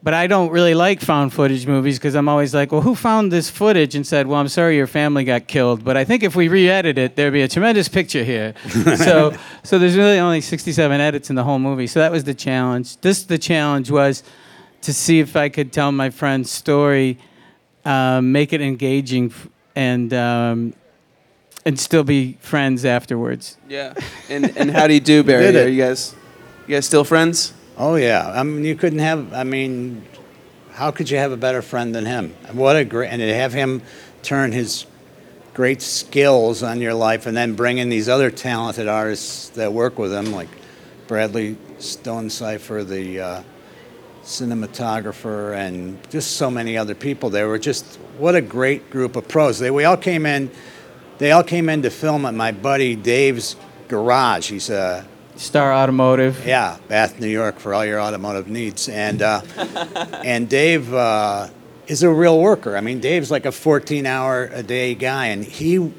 [0.01, 3.31] but I don't really like found footage movies because I'm always like, well, who found
[3.31, 6.35] this footage and said, well, I'm sorry your family got killed, but I think if
[6.35, 8.55] we re-edit it, there'd be a tremendous picture here.
[8.97, 11.85] so so there's really only 67 edits in the whole movie.
[11.85, 12.97] So that was the challenge.
[13.01, 14.23] This the challenge was
[14.81, 17.19] to see if I could tell my friend's story,
[17.85, 20.73] um, make it engaging, f- and um,
[21.65, 23.57] and still be friends afterwards.
[23.69, 23.93] yeah.
[24.29, 25.45] And and how do you do, Barry?
[25.45, 25.65] Did it.
[25.67, 26.15] Are you guys
[26.67, 27.53] you guys still friends?
[27.77, 29.33] Oh yeah, I mean you couldn't have.
[29.33, 30.03] I mean,
[30.73, 32.33] how could you have a better friend than him?
[32.53, 33.81] What a great and to have him
[34.23, 34.85] turn his
[35.53, 39.97] great skills on your life and then bring in these other talented artists that work
[39.97, 40.49] with him, like
[41.07, 43.43] Bradley Stonesifer, the uh,
[44.25, 47.29] cinematographer, and just so many other people.
[47.29, 47.85] They were just
[48.17, 49.59] what a great group of pros.
[49.59, 50.51] They we all came in.
[51.17, 53.55] They all came in to film at my buddy Dave's
[53.87, 54.49] garage.
[54.49, 55.07] He's a
[55.37, 56.45] Star Automotive.
[56.45, 58.89] yeah, Bath, New York, for all your automotive needs.
[58.89, 59.41] And uh,
[60.25, 61.49] and Dave uh,
[61.87, 62.75] is a real worker.
[62.75, 65.93] I mean, Dave's like a 14-hour a day guy, and he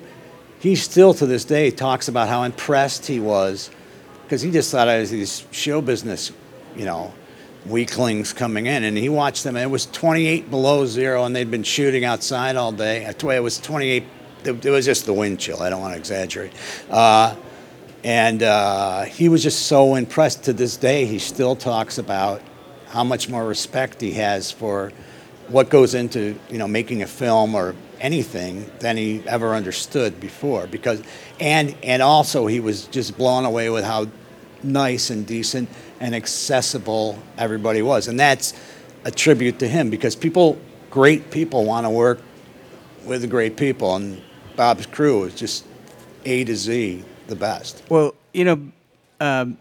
[0.58, 3.70] he still to this day talks about how impressed he was
[4.24, 6.32] because he just thought I was these show business,
[6.74, 7.14] you know,
[7.68, 9.56] weaklings coming in, and he watched them.
[9.56, 13.04] And it was 28 below zero, and they'd been shooting outside all day.
[13.04, 14.04] It was 28.
[14.44, 15.62] It was just the wind chill.
[15.62, 16.52] I don't want to exaggerate.
[16.88, 17.34] Uh,
[18.04, 21.06] and uh, he was just so impressed to this day.
[21.06, 22.40] He still talks about
[22.88, 24.92] how much more respect he has for
[25.48, 30.66] what goes into you know making a film or anything than he ever understood before.
[30.66, 31.02] Because
[31.40, 34.06] and and also he was just blown away with how
[34.62, 35.68] nice and decent
[36.00, 38.54] and accessible everybody was, and that's
[39.04, 40.58] a tribute to him because people,
[40.90, 42.20] great people, want to work
[43.04, 44.20] with great people, and
[44.56, 45.64] Bob's crew is just
[46.24, 47.82] A to Z the best.
[47.88, 48.72] Well, you know,
[49.20, 49.58] um,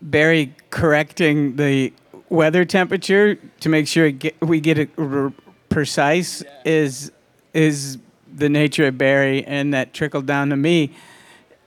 [0.00, 1.92] Barry correcting the
[2.28, 5.32] weather temperature to make sure get, we get it r-
[5.68, 7.12] precise is
[7.54, 7.98] is
[8.34, 10.92] the nature of Barry, and that trickled down to me.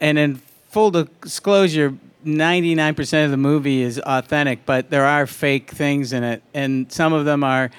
[0.01, 6.11] And in full disclosure, 99% of the movie is authentic, but there are fake things
[6.11, 7.71] in it, and some of them are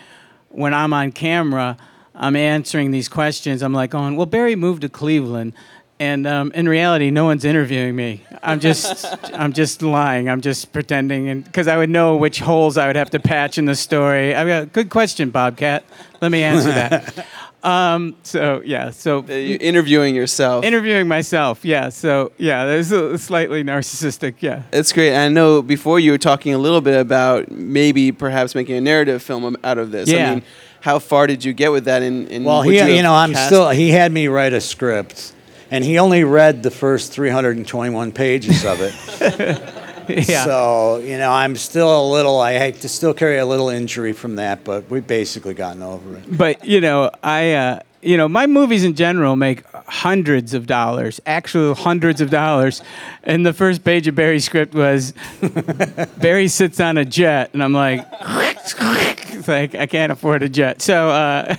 [0.50, 1.76] when I'm on camera.
[2.14, 3.62] I'm answering these questions.
[3.62, 5.52] I'm like, going, well, Barry moved to Cleveland,
[5.98, 8.22] and um, in reality, no one's interviewing me.
[8.42, 9.04] I'm just,
[9.34, 10.28] I'm just lying.
[10.28, 13.58] I'm just pretending, and because I would know which holes I would have to patch
[13.58, 14.34] in the story.
[14.34, 15.84] I've got good question, Bobcat.
[16.20, 17.26] Let me answer that.
[17.66, 20.64] um, so yeah, so You're interviewing yourself.
[20.64, 21.64] interviewing myself.
[21.64, 24.34] Yeah, so yeah, there's a slightly narcissistic.
[24.40, 24.62] Yeah.
[24.72, 25.16] It's great.
[25.16, 29.22] I know before you were talking a little bit about maybe perhaps making a narrative
[29.22, 30.08] film out of this.
[30.08, 30.30] Yeah.
[30.30, 30.42] I mean,
[30.80, 32.02] how far did you get with that?
[32.02, 33.68] And, and Well, he, have you know, I'm cast- still.
[33.70, 35.32] He had me write a script,
[35.70, 39.72] and he only read the first 321 pages of it.
[40.26, 40.44] Yeah.
[40.44, 42.40] So you know, I'm still a little.
[42.40, 46.16] I hate to still carry a little injury from that, but we've basically gotten over
[46.16, 46.36] it.
[46.36, 51.20] But you know, I uh, you know, my movies in general make hundreds of dollars,
[51.26, 52.80] actual hundreds of dollars.
[53.24, 55.12] And the first page of Barry's script was
[56.18, 58.10] Barry sits on a jet, and I'm like,
[59.48, 60.82] like I can't afford a jet.
[60.82, 61.54] So uh,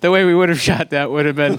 [0.00, 1.58] the way we would have shot that would have been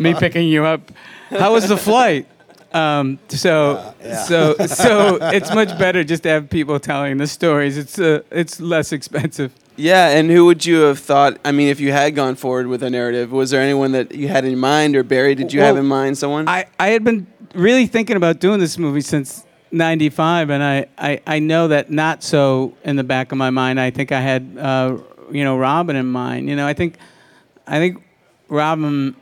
[0.00, 0.90] me picking you up.
[1.30, 2.26] How was the flight?
[2.74, 3.94] Um, so
[4.26, 7.78] so so it's much better just to have people telling the stories.
[7.78, 9.52] It's uh, it's less expensive.
[9.76, 11.38] Yeah, and who would you have thought?
[11.44, 14.28] I mean, if you had gone forward with a narrative, was there anyone that you
[14.28, 15.34] had in mind, or Barry?
[15.34, 16.48] Did you have in mind someone?
[16.48, 21.20] I, I had been really thinking about doing this movie since 95 and I, I,
[21.26, 24.56] I know that not so in the back of my mind i think i had
[24.58, 24.98] uh,
[25.30, 26.96] you know robin in mind you know i think
[27.66, 28.02] i think
[28.48, 29.16] robin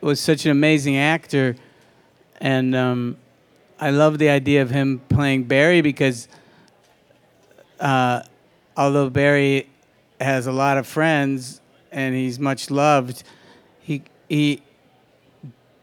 [0.00, 1.56] was such an amazing actor
[2.40, 3.16] and um,
[3.80, 6.28] i love the idea of him playing barry because
[7.80, 8.22] uh,
[8.76, 9.68] although barry
[10.20, 11.60] has a lot of friends
[11.92, 13.22] and he's much loved
[13.82, 14.62] he he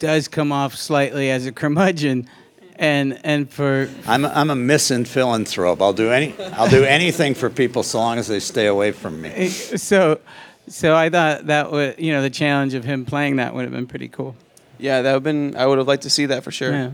[0.04, 2.30] does come off slightly as a curmudgeon,
[2.76, 5.82] and and for I'm a, I'm a misanthrope.
[5.82, 9.22] I'll do any I'll do anything for people so long as they stay away from
[9.22, 9.48] me.
[9.48, 10.20] so
[10.68, 13.72] so I thought that would you know the challenge of him playing that would have
[13.72, 14.36] been pretty cool.
[14.80, 15.56] Yeah, that would have been.
[15.56, 16.72] I would have liked to see that for sure.
[16.72, 16.92] Yeah.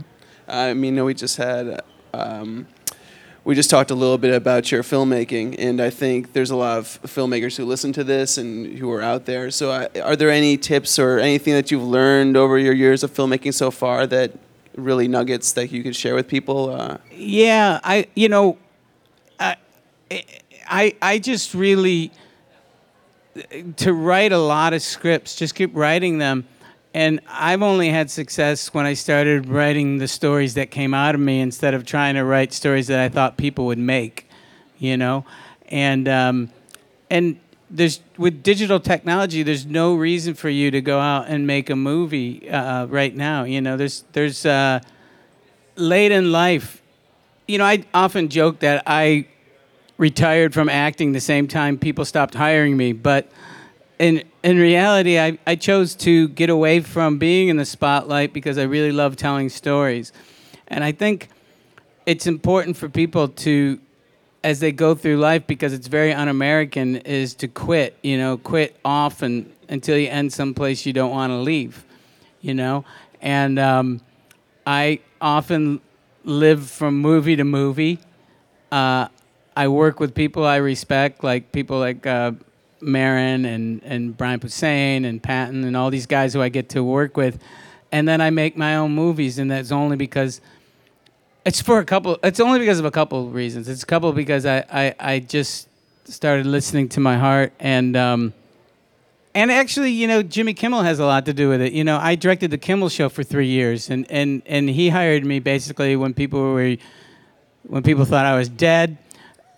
[0.47, 1.81] I mean, we just had.
[2.13, 2.67] Um,
[3.45, 6.77] we just talked a little bit about your filmmaking, and I think there's a lot
[6.77, 9.49] of filmmakers who listen to this and who are out there.
[9.49, 13.11] So, I, are there any tips or anything that you've learned over your years of
[13.13, 14.33] filmmaking so far that
[14.75, 16.69] really nuggets that you could share with people?
[16.69, 18.57] Uh, Yeah, I you know,
[19.39, 19.55] I
[20.67, 22.11] I I just really
[23.77, 26.45] to write a lot of scripts, just keep writing them.
[26.93, 31.21] And I've only had success when I started writing the stories that came out of
[31.21, 34.27] me instead of trying to write stories that I thought people would make,
[34.79, 35.23] you know.
[35.67, 36.49] And um,
[37.11, 41.69] and there's with digital technology, there's no reason for you to go out and make
[41.69, 43.43] a movie uh, right now.
[43.43, 44.79] You know, there's there's uh,
[45.75, 46.81] late in life.
[47.47, 49.27] You know, I often joke that I
[49.97, 53.29] retired from acting the same time people stopped hiring me, but
[53.99, 58.57] in in reality, I, I chose to get away from being in the spotlight because
[58.57, 60.13] I really love telling stories.
[60.69, 61.27] And I think
[62.05, 63.79] it's important for people to,
[64.43, 68.37] as they go through life, because it's very un American, is to quit, you know,
[68.37, 71.83] quit often until you end someplace you don't want to leave,
[72.39, 72.85] you know?
[73.21, 74.01] And um,
[74.65, 75.81] I often
[76.23, 77.99] live from movie to movie.
[78.71, 79.09] Uh,
[79.57, 82.31] I work with people I respect, like people like uh,
[82.81, 86.83] Maron and, and Brian Posehn and Patton and all these guys who I get to
[86.83, 87.39] work with.
[87.91, 90.41] And then I make my own movies, and that's only because
[91.45, 92.19] it's for a couple.
[92.23, 93.67] It's only because of a couple of reasons.
[93.67, 95.67] It's a couple because I, I, I just
[96.05, 98.33] started listening to my heart, and um,
[99.33, 101.73] and actually, you know, Jimmy Kimmel has a lot to do with it.
[101.73, 105.25] You know, I directed the Kimmel Show for three years, and and and he hired
[105.25, 106.75] me basically when people were
[107.63, 108.97] when people thought I was dead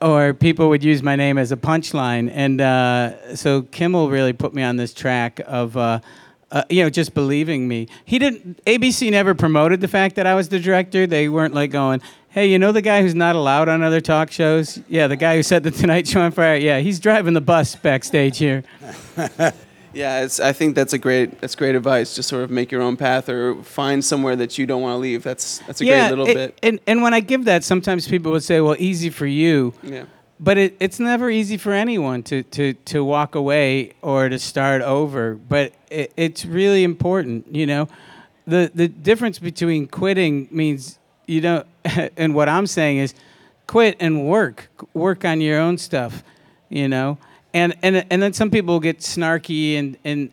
[0.02, 2.32] or people would use my name as a punchline.
[2.34, 6.00] And uh, so Kimmel really put me on this track of, uh,
[6.52, 7.88] uh, you know, just believing me.
[8.06, 8.64] He didn't.
[8.66, 11.08] ABC never promoted the fact that I was the director.
[11.08, 14.32] They weren't like going, "Hey, you know the guy who's not allowed on other talk
[14.32, 14.80] shows?
[14.90, 16.58] Yeah, the guy who set the Tonight Show on fire.
[16.58, 18.64] Yeah, he's driving the bus backstage here."
[19.93, 20.39] yeah, it's.
[20.39, 21.41] I think that's a great.
[21.41, 22.15] That's great advice.
[22.15, 24.97] Just sort of make your own path or find somewhere that you don't want to
[24.99, 25.23] leave.
[25.23, 26.60] That's that's a yeah, great little it- bit.
[26.63, 30.06] And and when I give that, sometimes people would say, "Well, easy for you." Yeah.
[30.43, 34.82] But it, it's never easy for anyone to, to, to walk away or to start
[34.82, 35.36] over.
[35.36, 37.88] But it, it's really important, you know.
[38.47, 41.67] The the difference between quitting means you don't,
[42.17, 43.13] and what I'm saying is,
[43.67, 46.23] quit and work, work on your own stuff,
[46.69, 47.19] you know.
[47.54, 50.32] And and and then some people get snarky and and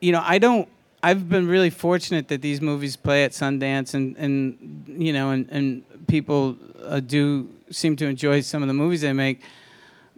[0.00, 0.68] you know, I don't.
[1.02, 5.48] I've been really fortunate that these movies play at Sundance, and and you know, and
[5.50, 9.42] and people uh, do seem to enjoy some of the movies I make.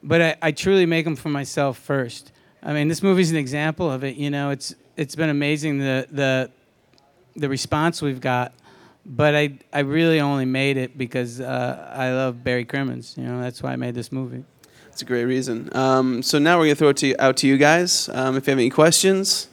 [0.03, 2.33] But I, I truly make them for myself first.
[2.63, 4.17] I mean, this movie's an example of it.
[4.17, 6.51] You know, it's it's been amazing the the
[7.37, 8.53] the response we've got.
[9.05, 13.15] But I I really only made it because uh, I love Barry Crimmins.
[13.17, 14.45] You know, that's why I made this movie.
[14.99, 15.71] It's a great reason.
[15.77, 18.09] Um, so now we're gonna throw it to, out to you guys.
[18.13, 19.47] Um, if you have any questions.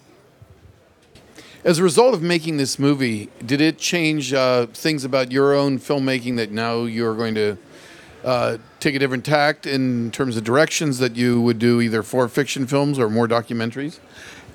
[1.63, 5.77] As a result of making this movie, did it change uh, things about your own
[5.77, 7.60] filmmaking that now you're going to
[8.23, 12.27] uh, take a different tact in terms of directions that you would do either for
[12.27, 14.00] fiction films or more documentaries?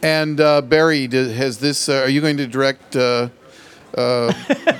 [0.03, 1.88] And uh, Barry, did, has this?
[1.88, 2.97] Uh, are you going to direct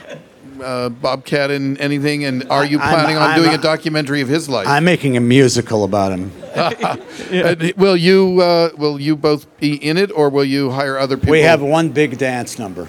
[0.63, 2.25] uh, Bobcat in anything?
[2.25, 4.67] And are you I'm- planning on I'm doing a- a documentary of his life?
[4.67, 6.33] I'm making a musical about him.
[7.31, 11.17] And will you uh, will you both be in it, or will you hire other
[11.17, 11.31] people?
[11.33, 12.89] We have one big dance number.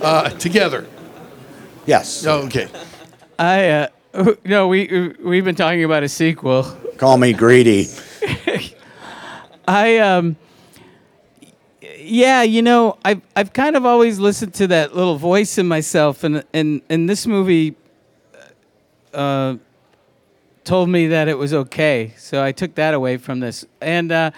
[0.00, 0.86] uh, together.
[1.84, 2.24] Yes.
[2.26, 2.68] Oh, okay.
[3.38, 3.88] I uh,
[4.46, 6.62] no, we we've been talking about a sequel.
[6.96, 7.86] Call me greedy.
[9.68, 10.36] I um,
[12.06, 16.24] yeah, you know, I've I've kind of always listened to that little voice in myself,
[16.24, 17.76] and and and this movie
[19.16, 19.56] uh,
[20.66, 22.12] told me that it was okay.
[22.18, 23.64] So I took that away from this.
[23.80, 24.32] And uh,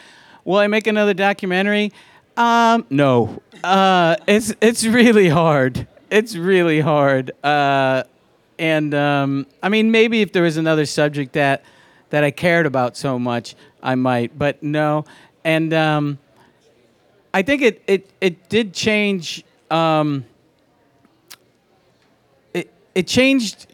[0.45, 1.93] will I make another documentary?
[2.37, 3.43] Um, no.
[3.65, 5.89] Uh, it's it's really hard.
[6.11, 7.33] It's really hard.
[7.43, 8.05] Uh,
[8.59, 11.65] and um, I mean, maybe if there was another subject that
[12.11, 14.39] that I cared about so much, I might.
[14.39, 15.05] But no.
[15.45, 16.19] And um,
[17.33, 19.45] I think it it it did change.
[19.71, 20.25] Um,
[22.55, 23.67] it it changed.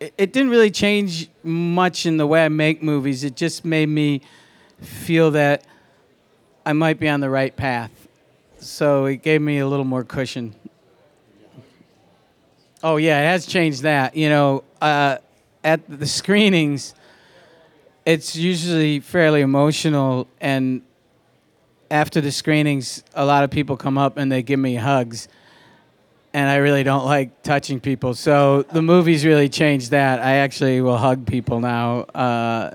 [0.00, 3.24] It, it didn't really change much in the way I make movies.
[3.24, 4.20] It just made me
[4.80, 5.64] feel that
[6.66, 8.08] I might be on the right path.
[8.58, 10.54] So it gave me a little more cushion.
[12.82, 14.16] Oh yeah, it has changed that.
[14.16, 15.18] You know, uh,
[15.64, 16.94] at the screenings,
[18.04, 20.82] it's usually fairly emotional, and
[21.90, 25.28] after the screenings, a lot of people come up and they give me hugs,
[26.32, 28.14] and I really don't like touching people.
[28.14, 30.20] So the movie's really changed that.
[30.20, 32.00] I actually will hug people now.
[32.00, 32.74] Uh,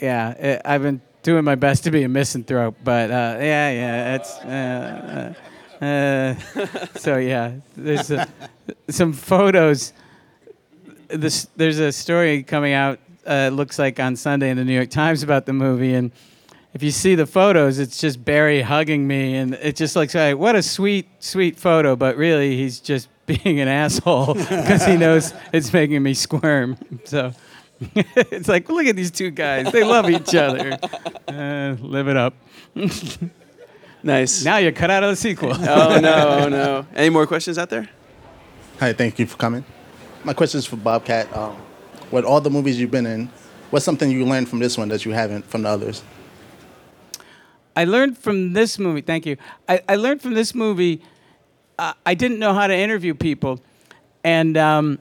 [0.00, 4.14] yeah, it, I've been doing my best to be a misanthrope, but uh, yeah, yeah,
[4.16, 4.38] it's.
[4.38, 5.34] Uh,
[5.80, 6.34] uh, uh,
[6.96, 8.28] so yeah, there's a,
[8.88, 9.92] some photos.
[11.08, 12.98] This there's a story coming out.
[13.26, 16.12] Uh, looks like on Sunday in the New York Times about the movie, and
[16.74, 20.36] if you see the photos, it's just Barry hugging me, and it just looks like
[20.38, 21.96] what a sweet, sweet photo.
[21.96, 26.76] But really, he's just being an asshole because he knows it's making me squirm.
[27.04, 27.32] So
[27.94, 30.78] it's like, look at these two guys; they love each other.
[31.26, 32.34] Uh, live it up.
[34.04, 34.44] nice.
[34.44, 35.52] Now you're cut out of the sequel.
[35.52, 36.86] oh no, oh no.
[36.94, 37.88] Any more questions out there?
[38.78, 39.64] Hi, thank you for coming.
[40.24, 41.36] My question is for Bobcat.
[41.36, 41.56] Um,
[42.12, 43.30] with all the movies you've been in,
[43.70, 46.02] what's something you learned from this one that you haven't from the others?
[47.76, 49.00] I learned from this movie.
[49.00, 49.36] Thank you.
[49.68, 51.02] I, I learned from this movie.
[51.78, 53.60] Uh, I didn't know how to interview people,
[54.24, 54.98] and um,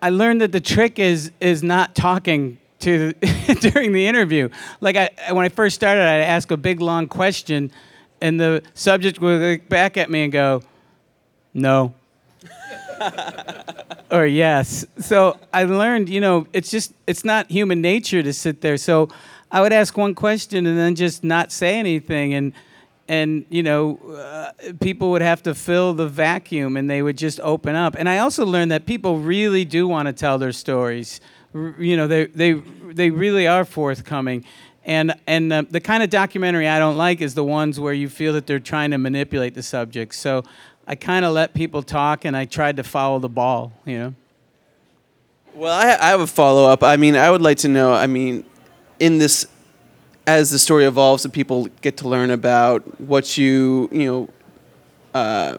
[0.00, 3.12] I learned that the trick is is not talking to
[3.60, 4.48] during the interview.
[4.80, 7.72] Like I, when I first started, I'd ask a big long question,
[8.20, 10.62] and the subject would look back at me and go,
[11.52, 11.94] "No."
[14.10, 14.86] or yes.
[14.98, 18.76] So I learned, you know, it's just it's not human nature to sit there.
[18.76, 19.08] So
[19.50, 22.52] I would ask one question and then just not say anything and
[23.08, 27.40] and you know uh, people would have to fill the vacuum and they would just
[27.40, 27.94] open up.
[27.96, 31.20] And I also learned that people really do want to tell their stories.
[31.54, 34.44] R- you know, they they they really are forthcoming.
[34.84, 38.08] And and uh, the kind of documentary I don't like is the ones where you
[38.08, 40.14] feel that they're trying to manipulate the subject.
[40.14, 40.42] So
[40.86, 44.14] I kind of let people talk and I tried to follow the ball, you know.
[45.54, 46.82] Well, I, I have a follow up.
[46.82, 47.92] I mean, I would like to know.
[47.92, 48.44] I mean,
[49.00, 49.46] in this,
[50.26, 54.28] as the story evolves, and people get to learn about what you, you know,
[55.14, 55.56] uh,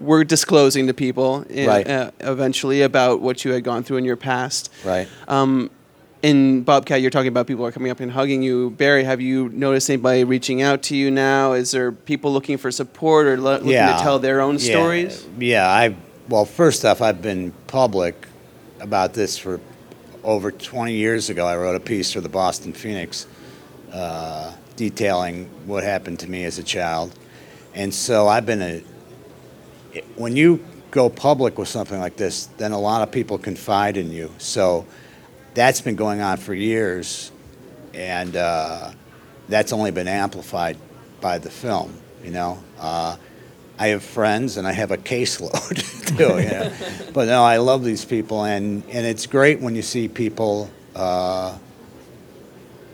[0.00, 1.88] were disclosing to people, in, Right.
[1.88, 4.70] uh, eventually about what you had gone through in your past.
[4.84, 5.06] Right.
[5.28, 5.70] Um,
[6.22, 8.70] in Bobcat, you're talking about people are coming up and hugging you.
[8.70, 11.52] Barry, have you noticed anybody reaching out to you now?
[11.52, 14.70] Is there people looking for support or lo- looking to tell their own Yeah.
[14.72, 15.24] stories?
[15.38, 15.94] Yeah, I
[16.28, 18.14] well, first off, I've been public
[18.80, 19.60] about this for
[20.24, 21.46] over 20 years ago.
[21.46, 23.26] I wrote a piece for the Boston Phoenix
[23.92, 27.12] uh, detailing what happened to me as a child,
[27.74, 28.84] and so I've been a.
[30.16, 34.10] When you go public with something like this, then a lot of people confide in
[34.10, 34.30] you.
[34.38, 34.86] So
[35.54, 37.30] that's been going on for years,
[37.92, 38.92] and uh,
[39.48, 40.78] that's only been amplified
[41.20, 41.94] by the film.
[42.24, 43.16] You know, uh,
[43.78, 46.24] I have friends and I have a caseload too.
[46.24, 47.12] You know?
[47.12, 51.56] but no, I love these people, and and it's great when you see people uh,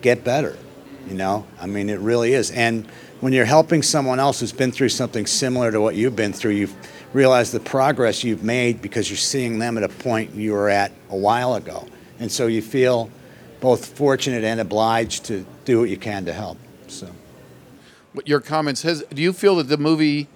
[0.01, 0.57] get better.
[1.09, 2.51] You know, I mean, it really is.
[2.51, 2.87] And
[3.21, 6.53] when you're helping someone else who's been through something similar to what you've been through,
[6.53, 6.69] you
[7.13, 10.93] realize the progress you've made because you're seeing them at a point you were at
[11.11, 11.87] a while ago.
[12.21, 13.11] And so you feel
[13.61, 16.59] both fortunate and obliged to do what you can to help.
[16.87, 17.11] So.
[18.13, 20.29] What your comments has do you feel that the movie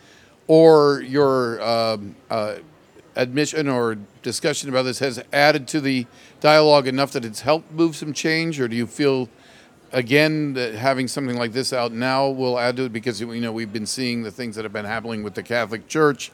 [0.53, 2.57] or your um, uh,
[3.17, 6.05] admission or discussion about this has added to the
[6.41, 9.31] dialogue enough that it's helped move some change or do you feel
[9.93, 13.51] again that having something like this out now will add to it because you know
[13.51, 16.31] we've been seeing the things that have been happening with the Catholic Church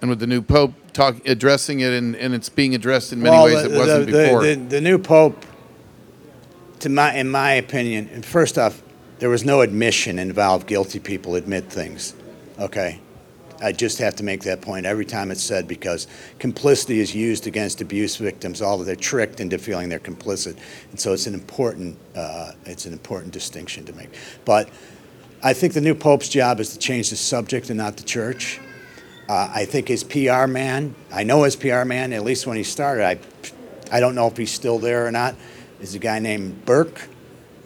[0.00, 3.36] and with the new pope talk addressing it and, and it's being addressed in many
[3.36, 5.44] Well, ways the- that wasn't the, before The, the, the new pope,
[6.78, 8.82] to my, in my opinion, and first off,
[9.18, 10.66] there was no admission involved.
[10.66, 12.14] Guilty people admit things.
[12.58, 13.00] Okay,
[13.60, 16.06] I just have to make that point every time it's said because
[16.38, 18.62] complicity is used against abuse victims.
[18.62, 20.56] All they're tricked into feeling they're complicit,
[20.90, 24.10] and so it's an important uh, it's an important distinction to make.
[24.44, 24.68] But
[25.42, 28.60] I think the new pope's job is to change the subject and not the church.
[29.28, 32.64] Uh, I think his PR man, I know his PR man, at least when he
[32.64, 33.18] started, I,
[33.92, 35.36] I don't know if he's still there or not,
[35.80, 37.08] is a guy named Burke,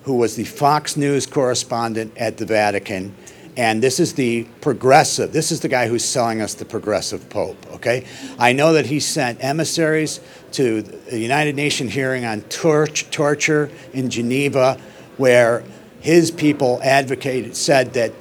[0.03, 3.15] who was the Fox News correspondent at the Vatican.
[3.57, 7.59] And this is the progressive, this is the guy who's selling us the progressive pope,
[7.75, 8.07] okay?
[8.39, 10.21] I know that he sent emissaries
[10.53, 14.81] to the United Nations hearing on tor- torture in Geneva,
[15.19, 15.65] where
[16.01, 18.13] his people advocated, said that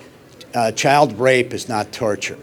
[0.53, 2.37] uh, child rape is not torture.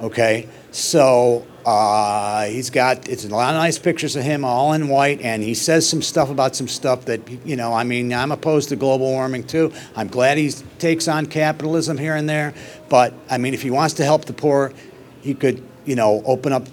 [0.00, 4.88] Okay, so uh, he's got it's a lot of nice pictures of him all in
[4.88, 7.72] white, and he says some stuff about some stuff that you know.
[7.72, 9.72] I mean, I'm opposed to global warming too.
[9.94, 12.54] I'm glad he takes on capitalism here and there,
[12.88, 14.72] but I mean, if he wants to help the poor,
[15.20, 16.66] he could you know open up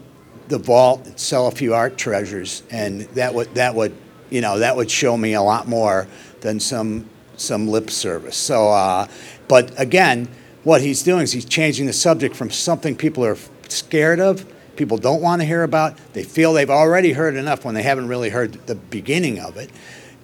[0.48, 3.95] the vault and sell a few art treasures, and that would that would
[4.30, 6.08] you know that would show me a lot more
[6.41, 8.38] than some some lip service.
[8.38, 9.08] So, uh,
[9.48, 10.28] but again,
[10.64, 13.38] what he's doing is he's changing the subject from something people are
[13.72, 14.45] scared of,
[14.76, 15.97] people don't want to hear about.
[16.13, 19.70] They feel they've already heard enough when they haven't really heard the beginning of it,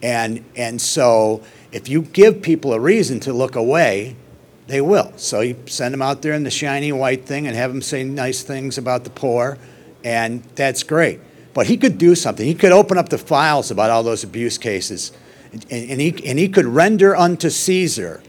[0.02, 4.16] and and so if you give people a reason to look away.
[4.66, 5.12] They will.
[5.18, 8.06] So you send them out there in the shiny white thing and have them say
[8.06, 9.58] nice things about the poor,
[10.06, 11.20] and that's great.
[11.54, 12.48] But he could do something.
[12.48, 15.12] He could open up the files about all those abuse cases
[15.54, 18.24] and, and, he, and he could render unto Caesar,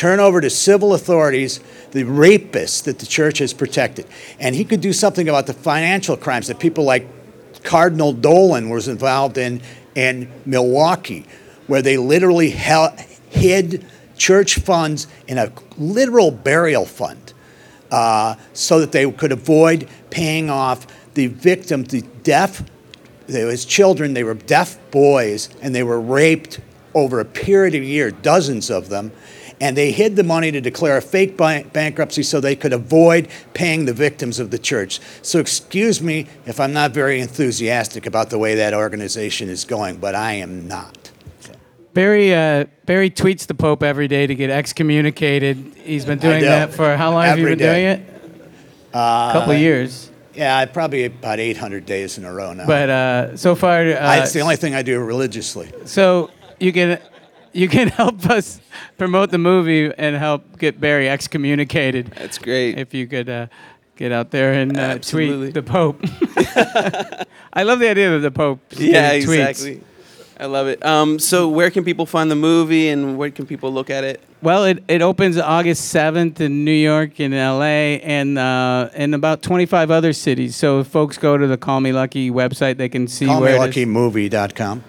[0.00, 4.06] turn over to civil authorities the rapists that the church has protected.
[4.38, 7.06] And he could do something about the financial crimes that people like
[7.64, 9.60] Cardinal Dolan was involved in
[9.94, 11.26] in Milwaukee,
[11.66, 13.84] where they literally hid
[14.16, 17.34] church funds in a literal burial fund
[17.90, 22.62] uh, so that they could avoid paying off the victims, the deaf
[23.26, 26.58] there was children, they were deaf boys, and they were raped
[26.94, 29.12] over a period of a year, dozens of them.
[29.60, 33.84] And they hid the money to declare a fake bankruptcy so they could avoid paying
[33.84, 35.00] the victims of the church.
[35.20, 39.96] So, excuse me if I'm not very enthusiastic about the way that organization is going,
[39.98, 41.10] but I am not.
[41.92, 45.56] Barry uh, Barry tweets the Pope every day to get excommunicated.
[45.76, 46.46] He's been doing do.
[46.46, 47.90] that for how long have you Every been doing day.
[47.92, 48.46] it?
[48.94, 50.10] Uh, A couple of years.
[50.34, 52.64] Yeah, probably about 800 days in a row now.
[52.66, 55.70] But uh, so far, uh, I, it's the only thing I do religiously.
[55.84, 56.30] So
[56.60, 57.00] you can
[57.52, 58.60] you can help us
[58.98, 62.06] promote the movie and help get Barry excommunicated.
[62.16, 62.78] That's great.
[62.78, 63.46] If you could uh,
[63.96, 66.00] get out there and uh, tweet the Pope.
[67.52, 68.60] I love the idea of the Pope.
[68.70, 69.48] Yeah, getting tweets.
[69.48, 69.82] exactly.
[70.40, 70.82] I love it.
[70.82, 74.22] Um, so where can people find the movie and where can people look at it?
[74.40, 79.42] Well, it, it opens August 7th in New York and LA and uh, and about
[79.42, 80.56] 25 other cities.
[80.56, 83.76] So if folks go to the Call Me Lucky website, they can see where it
[83.76, 83.84] is.
[83.84, 84.84] CallMeLuckyMovie.com.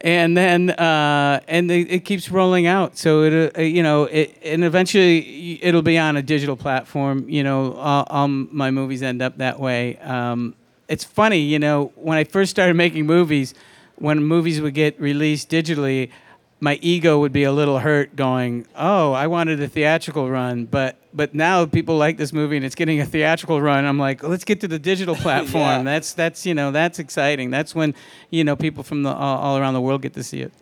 [0.00, 2.96] and then uh, and it, it keeps rolling out.
[2.98, 7.28] So it uh, you know it and eventually it'll be on a digital platform.
[7.28, 9.96] You know, all, all my movies end up that way.
[9.98, 10.54] Um,
[10.88, 13.54] it's funny, you know, when I first started making movies,
[13.96, 16.10] when movies would get released digitally.
[16.58, 20.96] My ego would be a little hurt, going, "Oh, I wanted a theatrical run, but
[21.12, 24.44] but now people like this movie and it's getting a theatrical run." I'm like, "Let's
[24.44, 27.50] get to the digital platform." That's that's you know that's exciting.
[27.50, 27.94] That's when
[28.30, 30.52] you know people from the all, all around the world get to see it.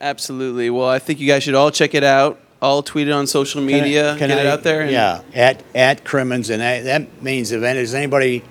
[0.00, 0.70] Absolutely.
[0.70, 2.38] Well, I think you guys should all check it out.
[2.62, 4.16] All tweet it on social Can I- media.
[4.18, 4.82] can get it out there.
[4.82, 8.44] and- Yeah, at at Crimmins, and I, that means if there's anybody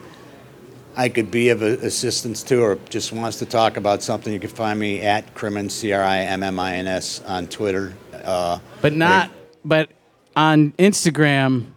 [0.99, 4.49] I could be of assistance to, or just wants to talk about something, you can
[4.49, 7.93] find me at Crimmins, C R I M M I N S, on Twitter.
[8.23, 9.31] Uh, But not.
[9.63, 9.91] But
[10.35, 11.67] on Instagram,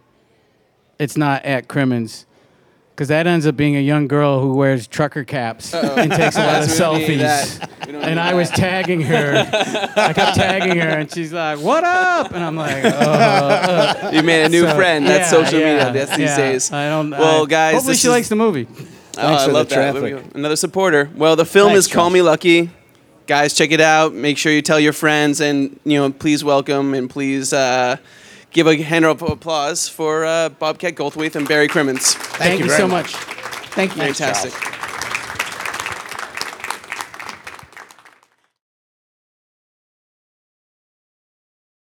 [0.99, 2.25] it's not at Crimmins.
[2.91, 5.95] Because that ends up being a young girl who wears trucker caps Uh-oh.
[5.95, 7.19] and takes a lot of We don't need selfies.
[7.59, 7.69] that.
[7.87, 9.35] We don't And need I was tagging her.
[9.95, 14.43] I kept tagging her, and she's like, "What up?" And I'm like, uh, You made
[14.45, 15.07] a new So, friend.
[15.07, 15.93] That's yeah, social yeah, media.
[15.93, 16.37] That's these yeah.
[16.37, 16.71] days.
[16.71, 17.09] I don't.
[17.11, 18.67] Well, I- guys, hopefully she is- likes the movie.
[19.17, 19.93] Oh, I for the love that.
[19.93, 20.35] Traffic.
[20.35, 21.09] Another supporter.
[21.15, 22.13] Well, the film Thanks, is Call Josh.
[22.13, 22.69] Me Lucky.
[23.25, 24.13] Guys, check it out.
[24.13, 27.97] Make sure you tell your friends, and you know, please welcome and please uh,
[28.51, 32.15] give a hand of applause for uh, Bobcat Goldthwait and Barry Crimmins.
[32.15, 33.15] Thank, you, so much.
[33.15, 34.01] Thank you.
[34.01, 34.53] Fantastic.